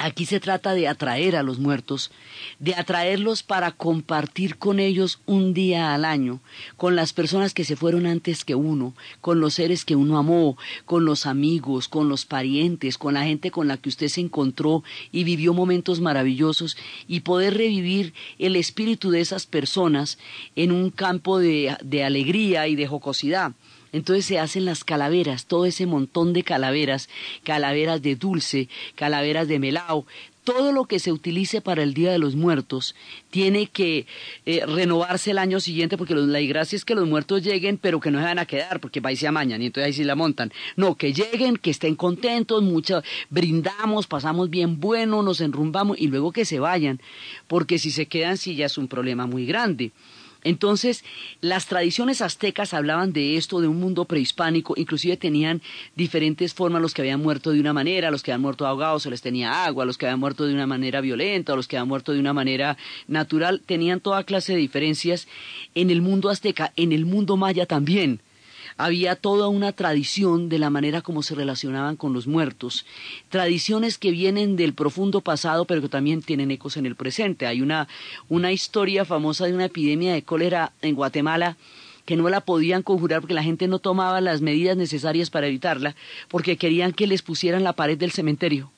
[0.00, 2.12] Aquí se trata de atraer a los muertos,
[2.60, 6.38] de atraerlos para compartir con ellos un día al año,
[6.76, 10.56] con las personas que se fueron antes que uno, con los seres que uno amó,
[10.84, 14.84] con los amigos, con los parientes, con la gente con la que usted se encontró
[15.10, 16.76] y vivió momentos maravillosos
[17.08, 20.16] y poder revivir el espíritu de esas personas
[20.54, 23.52] en un campo de, de alegría y de jocosidad.
[23.92, 27.08] Entonces se hacen las calaveras, todo ese montón de calaveras,
[27.44, 30.06] calaveras de dulce, calaveras de melao,
[30.48, 32.94] todo lo que se utilice para el Día de los Muertos
[33.28, 34.06] tiene que
[34.46, 38.10] eh, renovarse el año siguiente porque la gracia es que los muertos lleguen pero que
[38.10, 40.14] no se van a quedar porque va y se amañan y entonces ahí sí la
[40.14, 40.50] montan.
[40.74, 46.32] No, que lleguen, que estén contentos, mucho, brindamos, pasamos bien bueno, nos enrumbamos y luego
[46.32, 46.98] que se vayan
[47.46, 49.92] porque si se quedan sí ya es un problema muy grande.
[50.44, 51.04] Entonces,
[51.40, 55.62] las tradiciones aztecas hablaban de esto, de un mundo prehispánico, inclusive tenían
[55.96, 59.10] diferentes formas, los que habían muerto de una manera, los que habían muerto ahogados se
[59.10, 62.12] les tenía agua, los que habían muerto de una manera violenta, los que habían muerto
[62.12, 62.76] de una manera
[63.08, 65.26] natural, tenían toda clase de diferencias
[65.74, 68.20] en el mundo azteca, en el mundo maya también
[68.78, 72.86] había toda una tradición de la manera como se relacionaban con los muertos,
[73.28, 77.46] tradiciones que vienen del profundo pasado pero que también tienen ecos en el presente.
[77.46, 77.88] Hay una,
[78.28, 81.56] una historia famosa de una epidemia de cólera en Guatemala
[82.06, 85.94] que no la podían conjurar porque la gente no tomaba las medidas necesarias para evitarla,
[86.28, 88.70] porque querían que les pusieran la pared del cementerio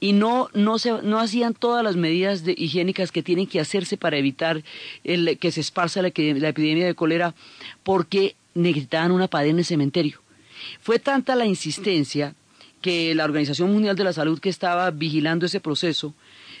[0.00, 4.16] y no, no, se, no hacían todas las medidas higiénicas que tienen que hacerse para
[4.16, 4.62] evitar
[5.02, 7.34] el, que se esparza la, la, epidemia de cólera
[7.82, 10.20] porque necesitaban una pared en el cementerio.
[10.80, 12.34] Fue tanta la insistencia
[12.80, 16.14] que la Organización Mundial de la Salud que estaba vigilando ese proceso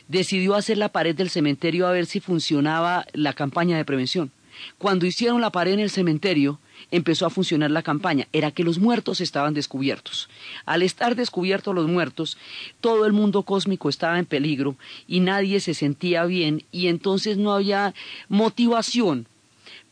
[0.08, 4.30] decidió hacer la pared del cementerio a ver si funcionaba la campaña de prevención.
[4.78, 8.28] Cuando hicieron la pared en el cementerio, empezó a funcionar la campaña.
[8.32, 10.28] Era que los muertos estaban descubiertos.
[10.64, 12.38] Al estar descubiertos los muertos,
[12.80, 14.76] todo el mundo cósmico estaba en peligro
[15.06, 17.94] y nadie se sentía bien y entonces no había
[18.28, 19.26] motivación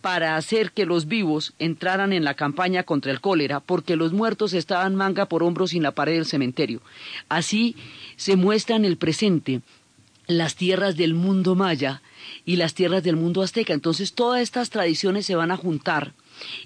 [0.03, 4.53] para hacer que los vivos entraran en la campaña contra el cólera, porque los muertos
[4.53, 6.83] estaban manga por hombros sin la pared del cementerio.
[7.29, 7.77] Así
[8.17, 9.63] se muestra en el presente
[10.27, 12.03] las tierras del mundo maya
[12.45, 13.73] y las tierras del mundo azteca.
[13.73, 16.13] Entonces todas estas tradiciones se van a juntar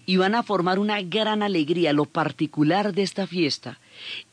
[0.07, 1.93] y van a formar una gran alegría.
[1.93, 3.79] Lo particular de esta fiesta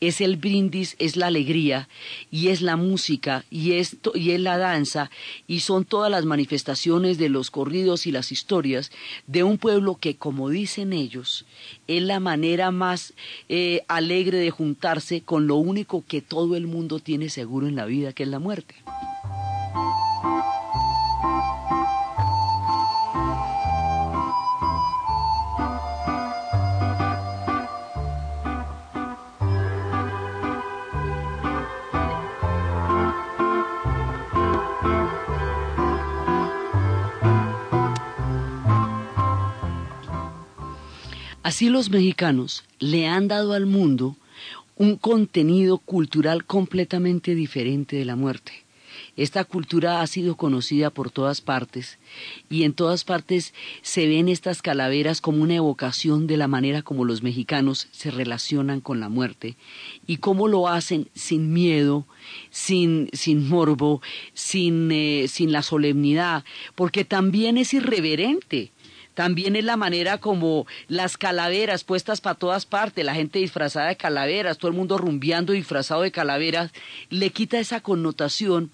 [0.00, 1.88] es el brindis, es la alegría
[2.30, 5.10] y es la música y es, y es la danza
[5.46, 8.90] y son todas las manifestaciones de los corridos y las historias
[9.26, 11.44] de un pueblo que, como dicen ellos,
[11.86, 13.14] es la manera más
[13.48, 17.86] eh, alegre de juntarse con lo único que todo el mundo tiene seguro en la
[17.86, 18.74] vida, que es la muerte.
[41.44, 44.16] Así los mexicanos le han dado al mundo
[44.76, 48.64] un contenido cultural completamente diferente de la muerte.
[49.14, 51.98] Esta cultura ha sido conocida por todas partes
[52.48, 53.52] y en todas partes
[53.82, 58.80] se ven estas calaveras como una evocación de la manera como los mexicanos se relacionan
[58.80, 59.56] con la muerte
[60.06, 62.06] y cómo lo hacen sin miedo,
[62.48, 64.00] sin, sin morbo,
[64.32, 66.42] sin, eh, sin la solemnidad,
[66.74, 68.72] porque también es irreverente
[69.14, 73.96] también es la manera como las calaveras puestas para todas partes, la gente disfrazada de
[73.96, 76.72] calaveras, todo el mundo rumbeando disfrazado de calaveras,
[77.10, 78.70] le quita esa connotación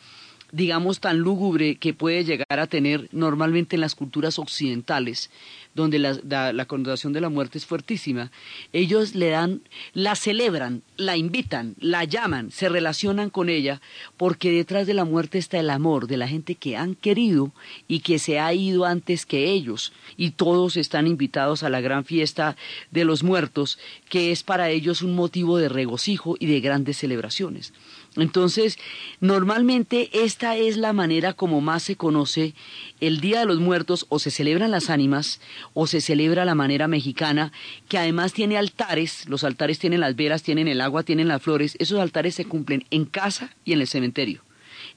[0.52, 5.30] digamos, tan lúgubre que puede llegar a tener normalmente en las culturas occidentales,
[5.80, 8.30] donde la, connotación de la muerte es fuertísima,
[8.72, 9.62] ellos le dan,
[9.94, 13.80] la celebran, la invitan, la llaman, se relacionan con ella,
[14.16, 17.52] porque detrás de la muerte está el amor de la gente que han querido
[17.88, 22.04] y que se ha ido antes que ellos, y todos están invitados a la gran
[22.04, 22.56] fiesta
[22.90, 27.72] de los muertos, que es para ellos un motivo de regocijo y de grandes celebraciones.
[28.16, 28.76] Entonces,
[29.20, 32.54] normalmente esta es la manera como más se conoce
[33.00, 35.40] el Día de los Muertos, o se celebran las ánimas,
[35.74, 37.52] o se celebra la manera mexicana,
[37.88, 41.76] que además tiene altares, los altares tienen las velas, tienen el agua, tienen las flores,
[41.78, 44.42] esos altares se cumplen en casa y en el cementerio.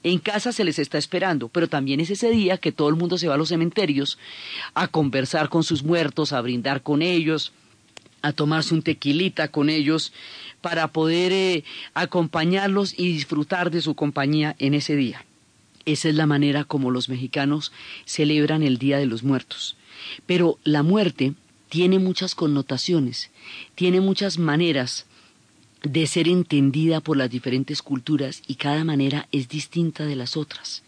[0.02, 3.16] En casa se les está esperando, pero también es ese día que todo el mundo
[3.16, 4.18] se va a los cementerios
[4.74, 7.52] a conversar con sus muertos, a brindar con ellos,
[8.20, 10.12] a tomarse un tequilita con ellos
[10.60, 15.24] para poder eh, acompañarlos y disfrutar de su compañía en ese día.
[15.84, 17.72] Esa es la manera como los mexicanos
[18.06, 19.76] celebran el Día de los Muertos.
[20.26, 21.34] Pero la muerte
[21.68, 23.30] tiene muchas connotaciones,
[23.74, 25.06] tiene muchas maneras
[25.82, 30.82] de ser entendida por las diferentes culturas y cada manera es distinta de las otras.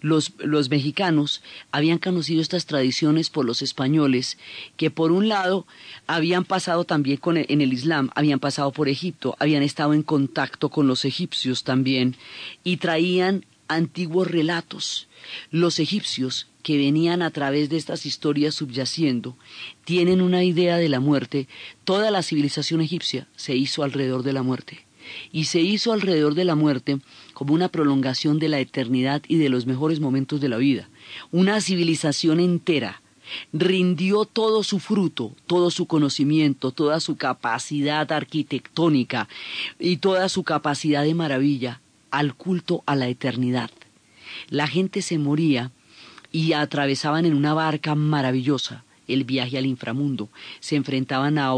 [0.00, 4.38] Los, los mexicanos habían conocido estas tradiciones por los españoles,
[4.76, 5.66] que por un lado
[6.06, 10.68] habían pasado también con en el Islam, habían pasado por Egipto, habían estado en contacto
[10.68, 12.16] con los egipcios también,
[12.62, 15.08] y traían antiguos relatos.
[15.50, 19.36] Los egipcios, que venían a través de estas historias subyaciendo,
[19.84, 21.46] tienen una idea de la muerte.
[21.84, 24.86] Toda la civilización egipcia se hizo alrededor de la muerte
[25.32, 26.98] y se hizo alrededor de la muerte
[27.34, 30.88] como una prolongación de la eternidad y de los mejores momentos de la vida.
[31.30, 33.02] Una civilización entera
[33.52, 39.28] rindió todo su fruto, todo su conocimiento, toda su capacidad arquitectónica
[39.78, 41.80] y toda su capacidad de maravilla
[42.18, 43.70] al culto a la eternidad.
[44.48, 45.72] La gente se moría
[46.30, 50.28] y atravesaban en una barca maravillosa el viaje al inframundo.
[50.60, 51.52] Se enfrentaban a,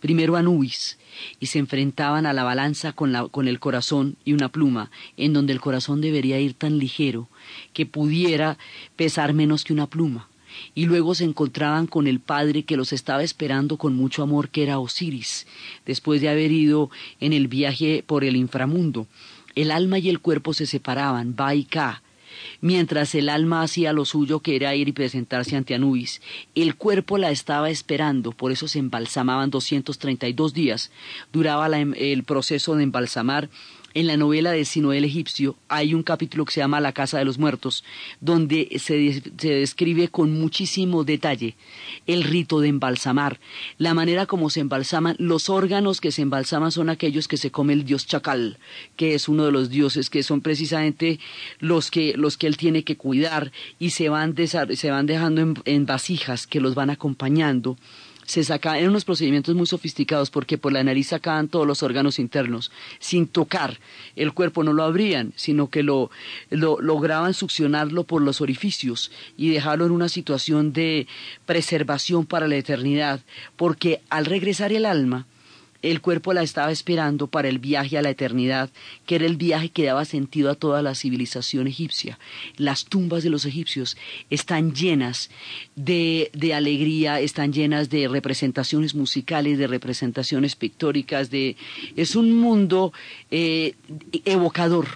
[0.00, 0.98] primero a Nubis,
[1.40, 5.32] y se enfrentaban a la balanza con, la, con el corazón y una pluma, en
[5.32, 7.28] donde el corazón debería ir tan ligero
[7.72, 8.58] que pudiera
[8.96, 10.28] pesar menos que una pluma.
[10.74, 14.62] Y luego se encontraban con el padre que los estaba esperando con mucho amor, que
[14.62, 15.46] era Osiris,
[15.86, 16.90] después de haber ido
[17.20, 19.06] en el viaje por el inframundo.
[19.54, 22.02] El alma y el cuerpo se separaban, va y ca,
[22.60, 26.20] mientras el alma hacía lo suyo que era ir y presentarse ante Anubis.
[26.54, 30.90] El cuerpo la estaba esperando, por eso se embalsamaban 232 días.
[31.32, 33.48] Duraba em, el proceso de embalsamar
[33.94, 37.18] en la novela de Sino el egipcio hay un capítulo que se llama La Casa
[37.18, 37.84] de los Muertos,
[38.20, 41.56] donde se, describe con muchísimo detalle
[42.06, 43.40] el rito de embalsamar,
[43.78, 47.72] la manera como se embalsaman, los órganos que se embalsaman son aquellos que se come
[47.72, 48.58] el dios Chacal,
[48.96, 51.18] que es uno de los dioses que son precisamente
[51.58, 55.86] los que, los que él tiene que cuidar y se van, se van dejando en
[55.86, 57.76] vasijas que los van acompañando
[58.30, 62.20] se sacaban, eran unos procedimientos muy sofisticados porque por la nariz sacaban todos los órganos
[62.20, 62.70] internos
[63.00, 63.80] sin tocar.
[64.14, 66.12] El cuerpo, no lo abrían, sino que lo,
[66.48, 71.08] lo lograban succionarlo por los orificios y dejarlo en una situación de
[71.44, 73.20] preservación para la eternidad,
[73.56, 75.26] porque al regresar el alma,
[75.82, 78.70] el cuerpo la estaba esperando para el viaje a la eternidad,
[79.06, 82.18] que era el viaje que daba sentido a toda la civilización egipcia.
[82.56, 83.96] Las tumbas de los egipcios
[84.28, 85.30] están llenas
[85.76, 91.56] de, de alegría, están llenas de representaciones musicales, de representaciones pictóricas, de,
[91.96, 92.92] es un mundo
[93.30, 93.74] eh,
[94.24, 94.86] evocador,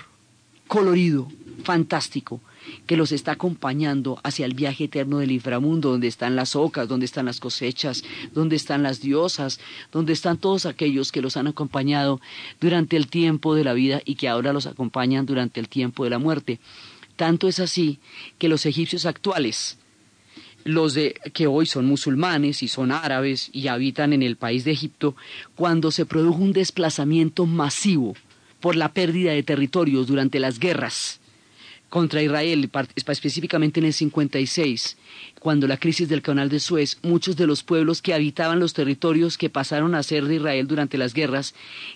[0.67, 1.31] colorido,
[1.63, 2.41] fantástico
[2.87, 7.07] que los está acompañando hacia el viaje eterno del inframundo, donde están las ocas, donde
[7.07, 9.61] están las cosechas, donde están las diosas,
[9.93, 12.21] donde están todos aquellos que los han acompañado
[12.61, 16.11] durante el tiempo de la vida y que ahora los acompañan durante el tiempo de
[16.11, 16.61] la muerte.
[17.17, 17.99] Tanto es así
[18.39, 19.79] que los egipcios actuales,
[20.65, 24.73] los de, que hoy son musulmanes y son árabes y habitan en el país de
[24.73, 25.15] Egipto,
[25.55, 28.15] cuando se produjo un desplazamiento masivo
[28.61, 31.21] por la pérdida de territorios durante las guerras,
[31.95, 34.97] contra Israel, específicamente en el 56,
[35.39, 39.39] cuando la crisis del canal de Suez, muchos de los pueblos que habitaban los territorios
[39.39, 41.55] que pasaron a ser de Israel durante las guerras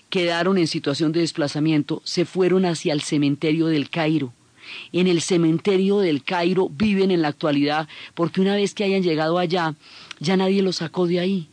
[0.09, 4.31] quedaron en situación de desplazamiento, se fueron hacia el cementerio del Cairo.
[4.93, 9.37] En el cementerio del Cairo viven en la actualidad porque una vez que hayan llegado
[9.37, 9.75] allá,
[10.21, 11.49] ya nadie los sacó de ahí.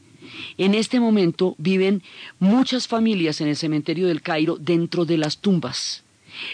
[0.56, 2.00] En este momento viven
[2.38, 6.05] muchas familias en el cementerio del Cairo dentro de las tumbas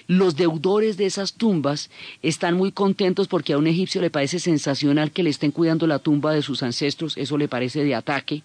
[0.06, 1.90] los deudores de esas tumbas
[2.22, 5.98] están muy contentos porque a un egipcio le parece sensacional que le estén cuidando la
[5.98, 8.42] tumba de sus ancestros, eso le parece de ataque.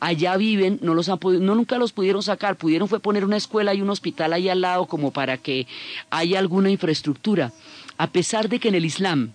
[0.00, 3.74] Allá viven, no los han no nunca los pudieron sacar, pudieron fue poner una escuela
[3.74, 5.66] y un hospital ahí al lado como para que
[6.10, 7.52] haya alguna infraestructura.
[7.98, 9.32] A pesar de que en el Islam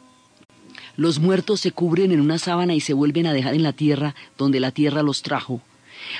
[0.97, 4.15] los muertos se cubren en una sábana y se vuelven a dejar en la tierra
[4.37, 5.61] donde la tierra los trajo.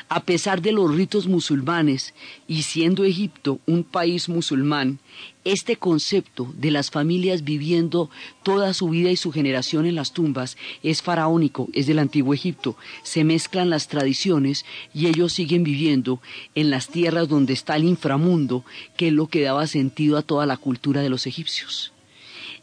[0.10, 2.14] A pesar de los ritos musulmanes
[2.48, 5.00] y siendo Egipto un país musulmán,
[5.44, 8.10] este concepto de las familias viviendo
[8.44, 12.76] toda su vida y su generación en las tumbas es faraónico, es del antiguo Egipto.
[13.04, 16.20] Se mezclan las tradiciones y ellos siguen viviendo
[16.56, 18.66] en las tierras donde está el inframundo,
[18.98, 21.94] que es lo que daba sentido a toda la cultura de los egipcios.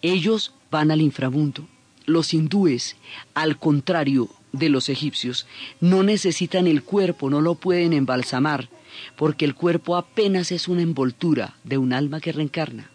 [0.03, 1.69] Ellos van al inframundo.
[2.05, 2.97] Los hindúes,
[3.35, 5.47] al contrario, de los egipcios
[5.81, 8.69] no necesitan el cuerpo, no lo pueden embalsamar,
[9.17, 12.91] porque el cuerpo apenas es una envoltura de un alma que reencarna.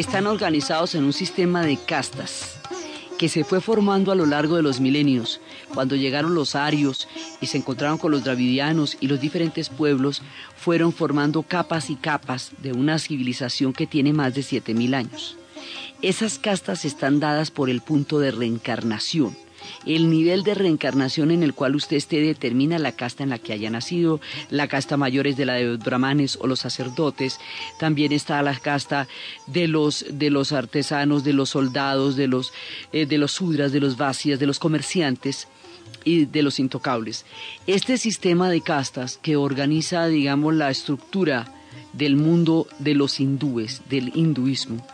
[0.00, 2.58] Están organizados en un sistema de castas
[3.18, 5.40] que se fue formando a lo largo de los milenios.
[5.74, 7.08] Cuando llegaron los arios
[7.40, 10.22] y se encontraron con los dravidianos y los diferentes pueblos,
[10.56, 15.36] fueron formando capas y capas de una civilización que tiene más de 7.000 años.
[16.00, 19.36] Esas castas están dadas por el punto de reencarnación
[19.86, 23.52] el nivel de reencarnación en el cual usted esté determina la casta en la que
[23.52, 24.20] haya nacido.
[24.50, 27.38] La casta mayor es de la de los brahmanes o los sacerdotes.
[27.78, 29.08] También está la casta
[29.46, 32.52] de los, de los artesanos, de los soldados, de los,
[32.92, 35.48] eh, de los sudras, de los vacías, de los comerciantes
[36.04, 37.24] y de los intocables.
[37.66, 41.52] Este sistema de castas que organiza, digamos, la estructura
[41.92, 44.86] del mundo de los hindúes, del hinduismo,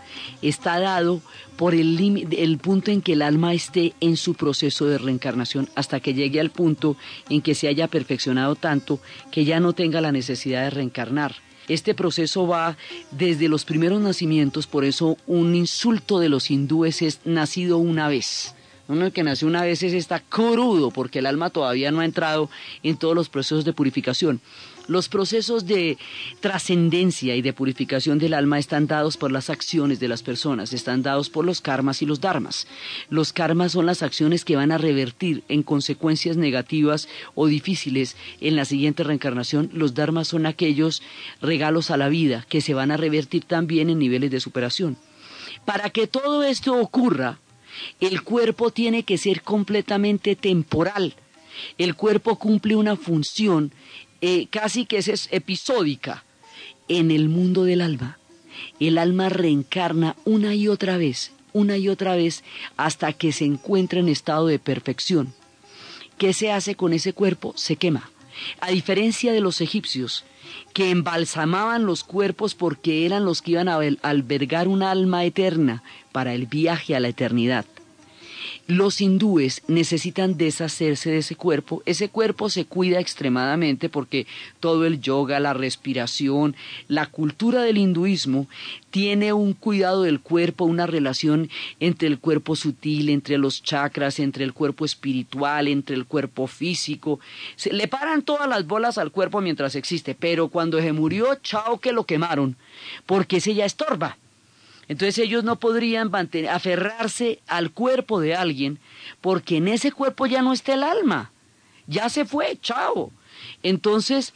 [0.42, 1.20] está dado
[1.56, 6.00] por el, el punto en que el alma esté en su proceso de reencarnación hasta
[6.00, 6.96] que llegue al punto
[7.28, 11.36] en que se haya perfeccionado tanto que ya no tenga la necesidad de reencarnar.
[11.68, 12.76] Este proceso va
[13.10, 18.54] desde los primeros nacimientos, por eso un insulto de los hindúes es nacido una vez.
[18.86, 22.50] Uno que nace una vez es está crudo porque el alma todavía no ha entrado
[22.82, 24.42] en todos los procesos de purificación.
[24.86, 25.96] Los procesos de
[26.40, 31.02] trascendencia y de purificación del alma están dados por las acciones de las personas, están
[31.02, 32.66] dados por los karmas y los dharmas.
[33.08, 38.56] Los karmas son las acciones que van a revertir en consecuencias negativas o difíciles en
[38.56, 39.70] la siguiente reencarnación.
[39.72, 41.02] Los dharmas son aquellos
[41.40, 44.98] regalos a la vida que se van a revertir también en niveles de superación.
[45.64, 47.38] Para que todo esto ocurra,
[48.00, 51.14] el cuerpo tiene que ser completamente temporal.
[51.78, 53.72] El cuerpo cumple una función
[54.26, 56.24] eh, casi que es episódica
[56.88, 58.18] en el mundo del alma.
[58.80, 62.42] El alma reencarna una y otra vez, una y otra vez,
[62.78, 65.34] hasta que se encuentra en estado de perfección.
[66.16, 67.52] ¿Qué se hace con ese cuerpo?
[67.58, 68.10] Se quema.
[68.62, 70.24] A diferencia de los egipcios,
[70.72, 76.32] que embalsamaban los cuerpos porque eran los que iban a albergar un alma eterna para
[76.32, 77.66] el viaje a la eternidad.
[78.66, 81.82] Los hindúes necesitan deshacerse de ese cuerpo.
[81.84, 84.26] Ese cuerpo se cuida extremadamente porque
[84.58, 86.56] todo el yoga, la respiración,
[86.88, 88.48] la cultura del hinduismo
[88.90, 94.44] tiene un cuidado del cuerpo, una relación entre el cuerpo sutil, entre los chakras, entre
[94.44, 97.20] el cuerpo espiritual, entre el cuerpo físico.
[97.56, 101.80] Se le paran todas las bolas al cuerpo mientras existe, pero cuando se murió, chao
[101.80, 102.56] que lo quemaron,
[103.04, 104.16] porque ese ya estorba.
[104.88, 106.10] Entonces ellos no podrían
[106.50, 108.78] aferrarse al cuerpo de alguien
[109.20, 111.32] porque en ese cuerpo ya no está el alma.
[111.86, 113.10] Ya se fue, chao.
[113.62, 114.34] Entonces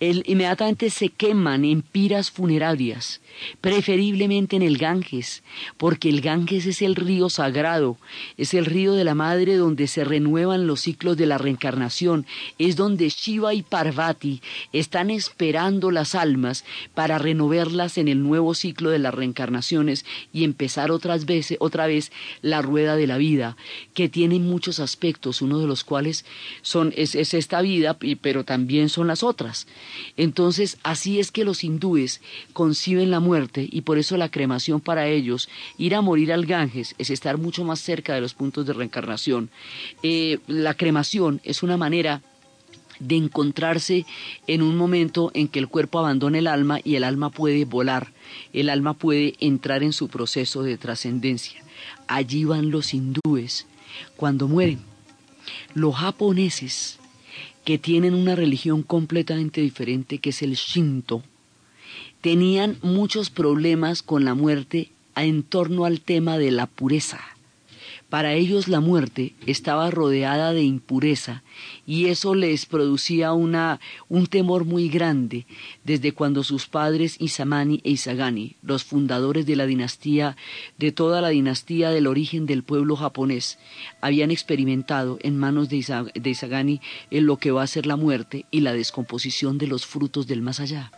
[0.00, 3.20] inmediatamente se queman en piras funerarias,
[3.60, 5.42] preferiblemente en el Ganges,
[5.76, 7.98] porque el Ganges es el río sagrado,
[8.36, 12.26] es el río de la madre donde se renuevan los ciclos de la reencarnación,
[12.58, 14.40] es donde Shiva y Parvati
[14.72, 16.64] están esperando las almas
[16.94, 22.12] para renovarlas en el nuevo ciclo de las reencarnaciones y empezar otras veces, otra vez
[22.42, 23.56] la rueda de la vida,
[23.94, 26.24] que tiene muchos aspectos, uno de los cuales
[26.62, 29.66] son, es, es esta vida, pero también son las otras.
[30.16, 32.20] Entonces, así es que los hindúes
[32.52, 36.94] conciben la muerte y por eso la cremación para ellos, ir a morir al Ganges,
[36.98, 39.50] es estar mucho más cerca de los puntos de reencarnación.
[40.02, 42.22] Eh, la cremación es una manera
[42.98, 44.06] de encontrarse
[44.46, 48.12] en un momento en que el cuerpo abandona el alma y el alma puede volar,
[48.52, 51.62] el alma puede entrar en su proceso de trascendencia.
[52.06, 53.66] Allí van los hindúes
[54.16, 54.80] cuando mueren.
[55.74, 56.98] Los japoneses
[57.64, 61.22] que tienen una religión completamente diferente, que es el Shinto,
[62.20, 67.20] tenían muchos problemas con la muerte en torno al tema de la pureza.
[68.08, 71.42] Para ellos la muerte estaba rodeada de impureza
[71.86, 75.44] y eso les producía una, un temor muy grande
[75.82, 80.36] desde cuando sus padres Isamani e Isagani, los fundadores de la dinastía,
[80.78, 83.58] de toda la dinastía del origen del pueblo japonés,
[84.00, 88.46] habían experimentado en manos de, de Isagani en lo que va a ser la muerte
[88.52, 90.92] y la descomposición de los frutos del más allá.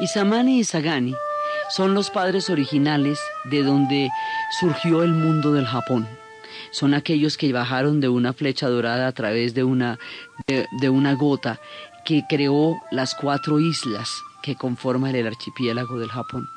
[0.00, 1.16] Isamani y Sagani
[1.70, 3.18] son los padres originales
[3.50, 4.10] de donde
[4.60, 6.06] surgió el mundo del Japón.
[6.70, 9.98] Son aquellos que bajaron de una flecha dorada a través de una,
[10.46, 11.60] de, una gota
[12.04, 14.08] que creó las cuatro islas
[14.40, 16.48] que conforman el archipiélago del Japón.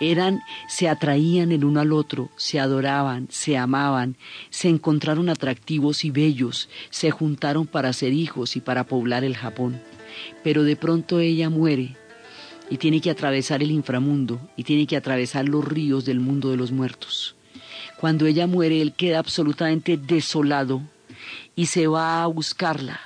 [0.00, 4.16] Eran, se atraían el uno al otro, se adoraban, se amaban,
[4.48, 9.82] se encontraron atractivos y bellos, se juntaron para ser hijos y para poblar el Japón.
[10.42, 11.96] Pero de pronto ella muere
[12.72, 16.56] y tiene que atravesar el inframundo y tiene que atravesar los ríos del mundo de
[16.56, 17.34] los muertos.
[18.00, 20.80] Cuando ella muere, él queda absolutamente desolado
[21.54, 22.98] y se va a buscarla.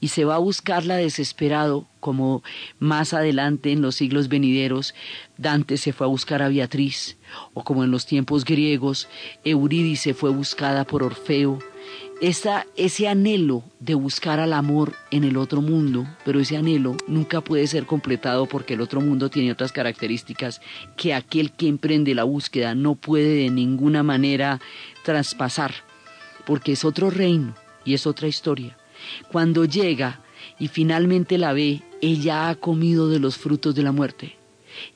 [0.00, 2.42] Y se va a buscarla desesperado, como
[2.78, 4.94] más adelante en los siglos venideros
[5.36, 7.18] Dante se fue a buscar a Beatriz,
[7.52, 9.06] o como en los tiempos griegos
[9.44, 11.58] Eurídice fue buscada por Orfeo,
[12.20, 17.66] ese anhelo de buscar al amor en el otro mundo, pero ese anhelo nunca puede
[17.66, 20.60] ser completado porque el otro mundo tiene otras características
[20.96, 24.60] que aquel que emprende la búsqueda no puede de ninguna manera
[25.04, 25.74] traspasar,
[26.44, 27.54] porque es otro reino
[27.84, 28.76] y es otra historia.
[29.30, 30.20] Cuando llega
[30.58, 34.36] y finalmente la ve, ella ha comido de los frutos de la muerte.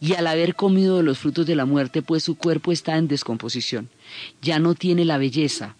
[0.00, 3.08] Y al haber comido de los frutos de la muerte, pues su cuerpo está en
[3.08, 3.88] descomposición.
[4.40, 5.76] Ya no tiene la belleza,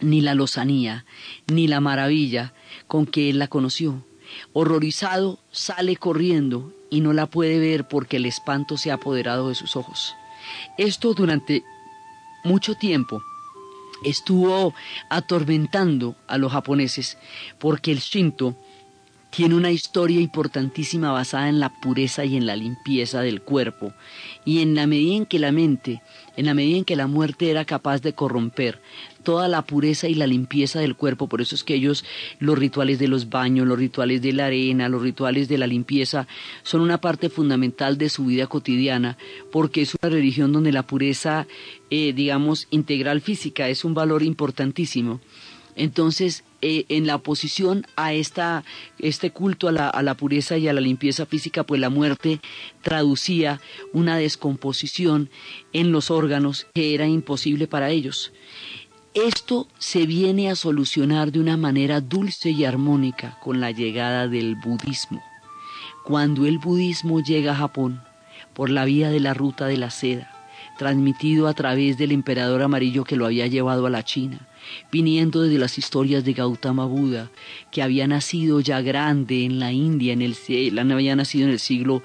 [0.00, 1.04] ni la lozanía,
[1.46, 2.52] ni la maravilla
[2.86, 4.04] con que él la conoció.
[4.52, 9.54] Horrorizado, sale corriendo y no la puede ver porque el espanto se ha apoderado de
[9.54, 10.14] sus ojos.
[10.76, 11.64] Esto durante
[12.44, 13.22] mucho tiempo
[14.04, 14.74] estuvo
[15.10, 17.18] atormentando a los japoneses
[17.58, 18.56] porque el Shinto
[19.30, 23.92] tiene una historia importantísima basada en la pureza y en la limpieza del cuerpo.
[24.44, 26.02] Y en la medida en que la mente,
[26.36, 28.80] en la medida en que la muerte era capaz de corromper
[29.28, 32.02] toda la pureza y la limpieza del cuerpo, por eso es que ellos,
[32.38, 36.26] los rituales de los baños, los rituales de la arena, los rituales de la limpieza,
[36.62, 39.18] son una parte fundamental de su vida cotidiana,
[39.52, 41.46] porque es una religión donde la pureza,
[41.90, 45.20] eh, digamos, integral física es un valor importantísimo.
[45.76, 48.64] Entonces, eh, en la oposición a esta,
[48.98, 52.40] este culto a la, a la pureza y a la limpieza física, pues la muerte
[52.80, 53.60] traducía
[53.92, 55.28] una descomposición
[55.74, 58.32] en los órganos que era imposible para ellos.
[59.14, 64.54] Esto se viene a solucionar de una manera dulce y armónica con la llegada del
[64.56, 65.22] budismo.
[66.04, 68.02] Cuando el budismo llega a Japón
[68.52, 70.30] por la vía de la ruta de la seda,
[70.78, 74.47] transmitido a través del emperador amarillo que lo había llevado a la China,
[74.90, 77.30] viniendo desde las historias de Gautama Buda,
[77.70, 80.36] que había nacido ya grande en la India, en el,
[80.92, 82.02] había nacido en el siglo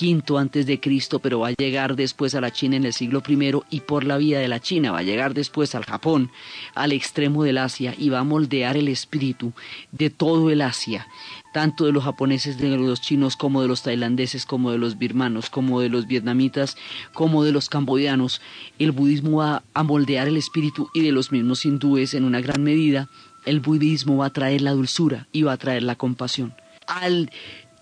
[0.00, 3.22] V antes de Cristo, pero va a llegar después a la China en el siglo
[3.26, 6.30] I y por la vía de la China va a llegar después al Japón,
[6.74, 9.52] al extremo del Asia y va a moldear el espíritu
[9.92, 11.06] de todo el Asia
[11.54, 15.50] tanto de los japoneses, de los chinos, como de los tailandeses, como de los birmanos,
[15.50, 16.76] como de los vietnamitas,
[17.12, 18.42] como de los camboyanos.
[18.80, 22.64] El budismo va a moldear el espíritu y de los mismos hindúes en una gran
[22.64, 23.08] medida.
[23.46, 26.54] El budismo va a traer la dulzura y va a traer la compasión.
[26.88, 27.30] Al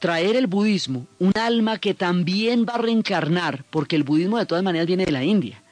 [0.01, 4.63] traer el budismo un alma que también va a reencarnar, porque el budismo de todas
[4.63, 5.63] maneras viene de la India.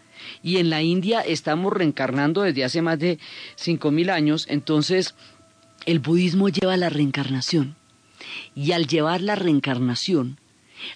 [0.43, 3.19] Y en la India estamos reencarnando desde hace más de
[3.59, 5.15] 5.000 años, entonces
[5.85, 7.79] el budismo lleva la reencarnación
[8.55, 10.39] y al llevar la reencarnación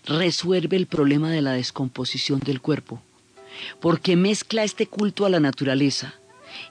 [0.07, 3.03] resuelve el problema de la descomposición del cuerpo,
[3.81, 6.14] porque mezcla este culto a la naturaleza,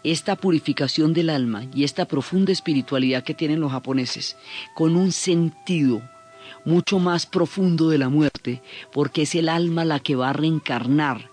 [0.04, 4.38] esta purificación del alma y esta profunda espiritualidad que tienen los japoneses
[4.76, 6.02] con un sentido
[6.66, 11.33] mucho más profundo de la muerte, porque es el alma la que va a reencarnar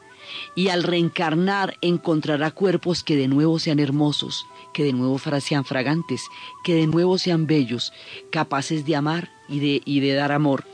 [0.54, 6.22] y al reencarnar encontrará cuerpos que de nuevo sean hermosos, que de nuevo sean fragantes,
[6.64, 7.92] que de nuevo sean bellos,
[8.30, 10.64] capaces de amar y de, y de dar amor.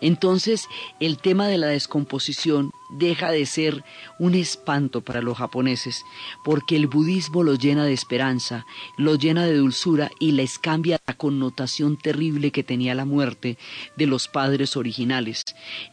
[0.00, 0.68] Entonces
[1.00, 3.84] el tema de la descomposición deja de ser
[4.18, 6.04] un espanto para los japoneses,
[6.44, 8.66] porque el budismo los llena de esperanza,
[8.98, 13.56] los llena de dulzura y les cambia la connotación terrible que tenía la muerte
[13.96, 15.42] de los padres originales.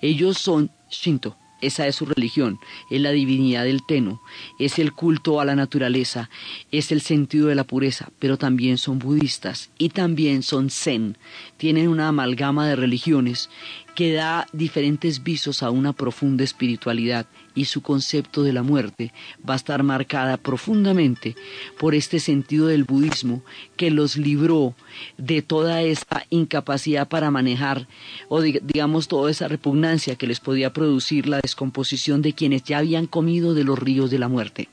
[0.01, 2.59] Ellos son Shinto, esa es su religión,
[2.89, 4.22] es la divinidad del teno,
[4.59, 6.30] es el culto a la naturaleza,
[6.72, 11.18] es el sentido de la pureza, pero también son budistas y también son zen,
[11.57, 13.49] tienen una amalgama de religiones
[14.02, 19.14] que da diferentes visos a una profunda espiritualidad y su concepto de la muerte
[19.47, 21.36] va a estar marcada profundamente
[21.78, 23.43] por este sentido del budismo
[23.78, 24.74] que los libró
[25.20, 27.88] de toda esa incapacidad para manejar
[28.28, 33.06] o digamos toda esa repugnancia que les podía producir la descomposición de quienes ya habían
[33.06, 34.68] comido de los ríos de la muerte.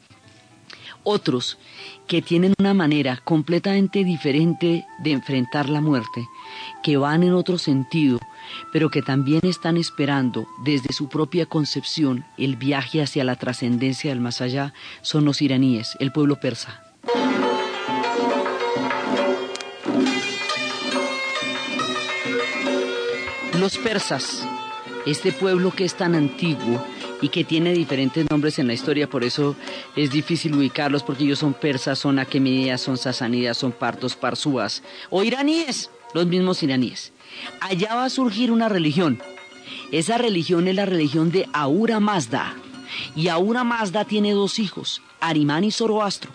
[1.02, 1.58] Otros
[2.06, 6.26] que tienen una manera completamente diferente de enfrentar la muerte,
[6.82, 8.18] que van en otro sentido,
[8.72, 14.20] pero que también están esperando desde su propia concepción el viaje hacia la trascendencia del
[14.20, 16.82] más allá, son los iraníes, el pueblo persa.
[23.58, 24.46] Los persas,
[25.04, 26.84] este pueblo que es tan antiguo
[27.20, 29.56] y que tiene diferentes nombres en la historia, por eso
[29.96, 35.24] es difícil ubicarlos porque ellos son persas, son aquemenidas, son sasánidas, son partos, parsúas o
[35.24, 37.12] iraníes, los mismos iraníes.
[37.60, 39.20] Allá va a surgir una religión.
[39.92, 42.54] Esa religión es la religión de Aura Mazda.
[43.14, 46.30] Y Aura Mazda tiene dos hijos, Arimán y Zoroastro.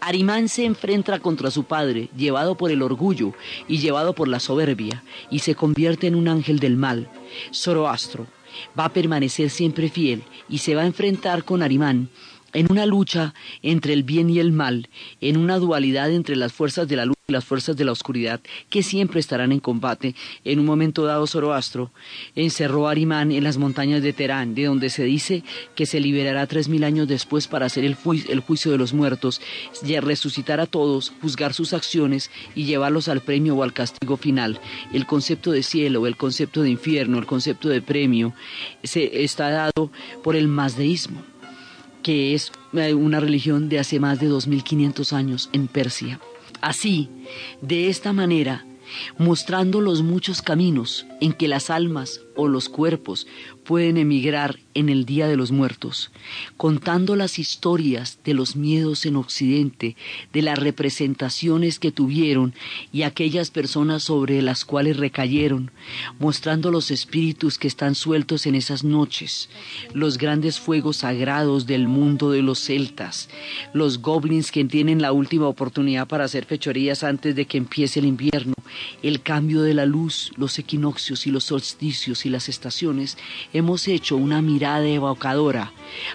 [0.00, 3.34] Arimán se enfrenta contra su padre, llevado por el orgullo
[3.66, 7.10] y llevado por la soberbia, y se convierte en un ángel del mal.
[7.52, 8.26] Zoroastro
[8.78, 12.08] va a permanecer siempre fiel y se va a enfrentar con Arimán
[12.52, 14.88] en una lucha entre el bien y el mal,
[15.20, 18.40] en una dualidad entre las fuerzas de la luz y las fuerzas de la oscuridad,
[18.70, 20.14] que siempre estarán en combate.
[20.44, 21.92] En un momento dado, Zoroastro
[22.34, 25.44] encerró a Arimán en las montañas de Terán, de donde se dice
[25.74, 29.42] que se liberará tres mil años después para hacer el, juicio de los muertos,
[29.84, 34.58] y resucitar a todos, juzgar sus acciones y llevarlos al premio o al castigo final.
[34.92, 38.32] El concepto de cielo, el concepto de infierno, el concepto de premio,
[38.82, 39.90] se está dado
[40.22, 41.22] por el mazdeísmo
[42.02, 46.20] que es eh, una religión de hace más de 2500 años en Persia.
[46.60, 47.08] Así,
[47.60, 48.66] de esta manera,
[49.18, 53.26] mostrando los muchos caminos en que las almas o los cuerpos
[53.68, 56.10] pueden emigrar en el Día de los Muertos,
[56.56, 59.94] contando las historias de los miedos en Occidente,
[60.32, 62.54] de las representaciones que tuvieron
[62.94, 65.70] y aquellas personas sobre las cuales recayeron,
[66.18, 69.50] mostrando los espíritus que están sueltos en esas noches,
[69.92, 73.28] los grandes fuegos sagrados del mundo de los celtas,
[73.74, 78.06] los goblins que tienen la última oportunidad para hacer fechorías antes de que empiece el
[78.06, 78.54] invierno,
[79.02, 83.18] el cambio de la luz, los equinoccios y los solsticios y las estaciones,
[83.58, 85.72] hemos hecho una mirada evocadora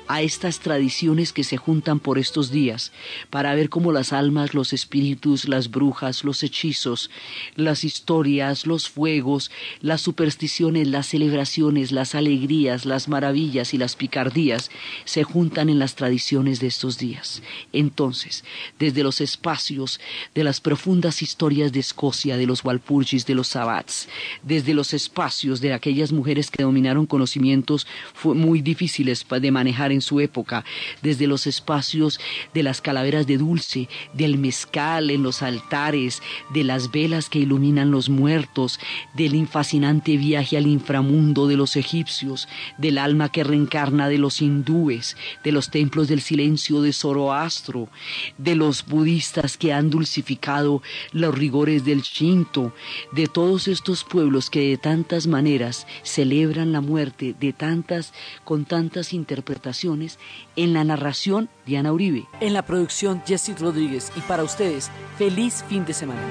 [0.07, 2.91] a estas tradiciones que se juntan por estos días
[3.29, 7.09] para ver cómo las almas, los espíritus, las brujas, los hechizos,
[7.55, 14.69] las historias, los fuegos, las supersticiones, las celebraciones, las alegrías, las maravillas y las picardías
[15.05, 17.41] se juntan en las tradiciones de estos días.
[17.73, 18.43] Entonces,
[18.79, 19.99] desde los espacios
[20.33, 24.07] de las profundas historias de Escocia, de los Walpurgis, de los Sabbats,
[24.43, 27.87] desde los espacios de aquellas mujeres que dominaron conocimientos
[28.23, 30.63] muy difíciles de manejar en su época,
[31.01, 32.19] desde los espacios
[32.53, 36.21] de las calaveras de dulce, del mezcal en los altares,
[36.53, 38.79] de las velas que iluminan los muertos,
[39.15, 45.17] del fascinante viaje al inframundo de los egipcios, del alma que reencarna de los hindúes,
[45.43, 47.89] de los templos del silencio de Zoroastro,
[48.37, 52.73] de los budistas que han dulcificado los rigores del Shinto,
[53.11, 58.13] de todos estos pueblos que de tantas maneras celebran la muerte, de tantas,
[58.43, 60.19] con tantas interpretaciones,
[60.57, 62.27] en la narración Diana Uribe.
[62.41, 66.21] En la producción Jesse Rodríguez y para ustedes, feliz fin de semana.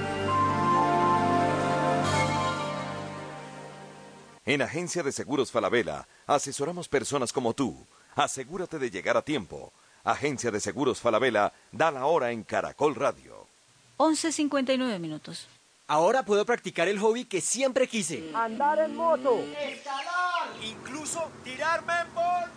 [4.44, 7.86] En Agencia de Seguros Falabella asesoramos personas como tú.
[8.16, 9.72] Asegúrate de llegar a tiempo.
[10.04, 13.46] Agencia de Seguros Falabella da la hora en Caracol Radio.
[13.98, 15.46] 11.59 minutos.
[15.88, 18.30] Ahora puedo practicar el hobby que siempre quise.
[18.34, 19.40] Andar en moto.
[19.60, 20.12] Escalar.
[20.62, 22.52] Incluso tirarme en bungee.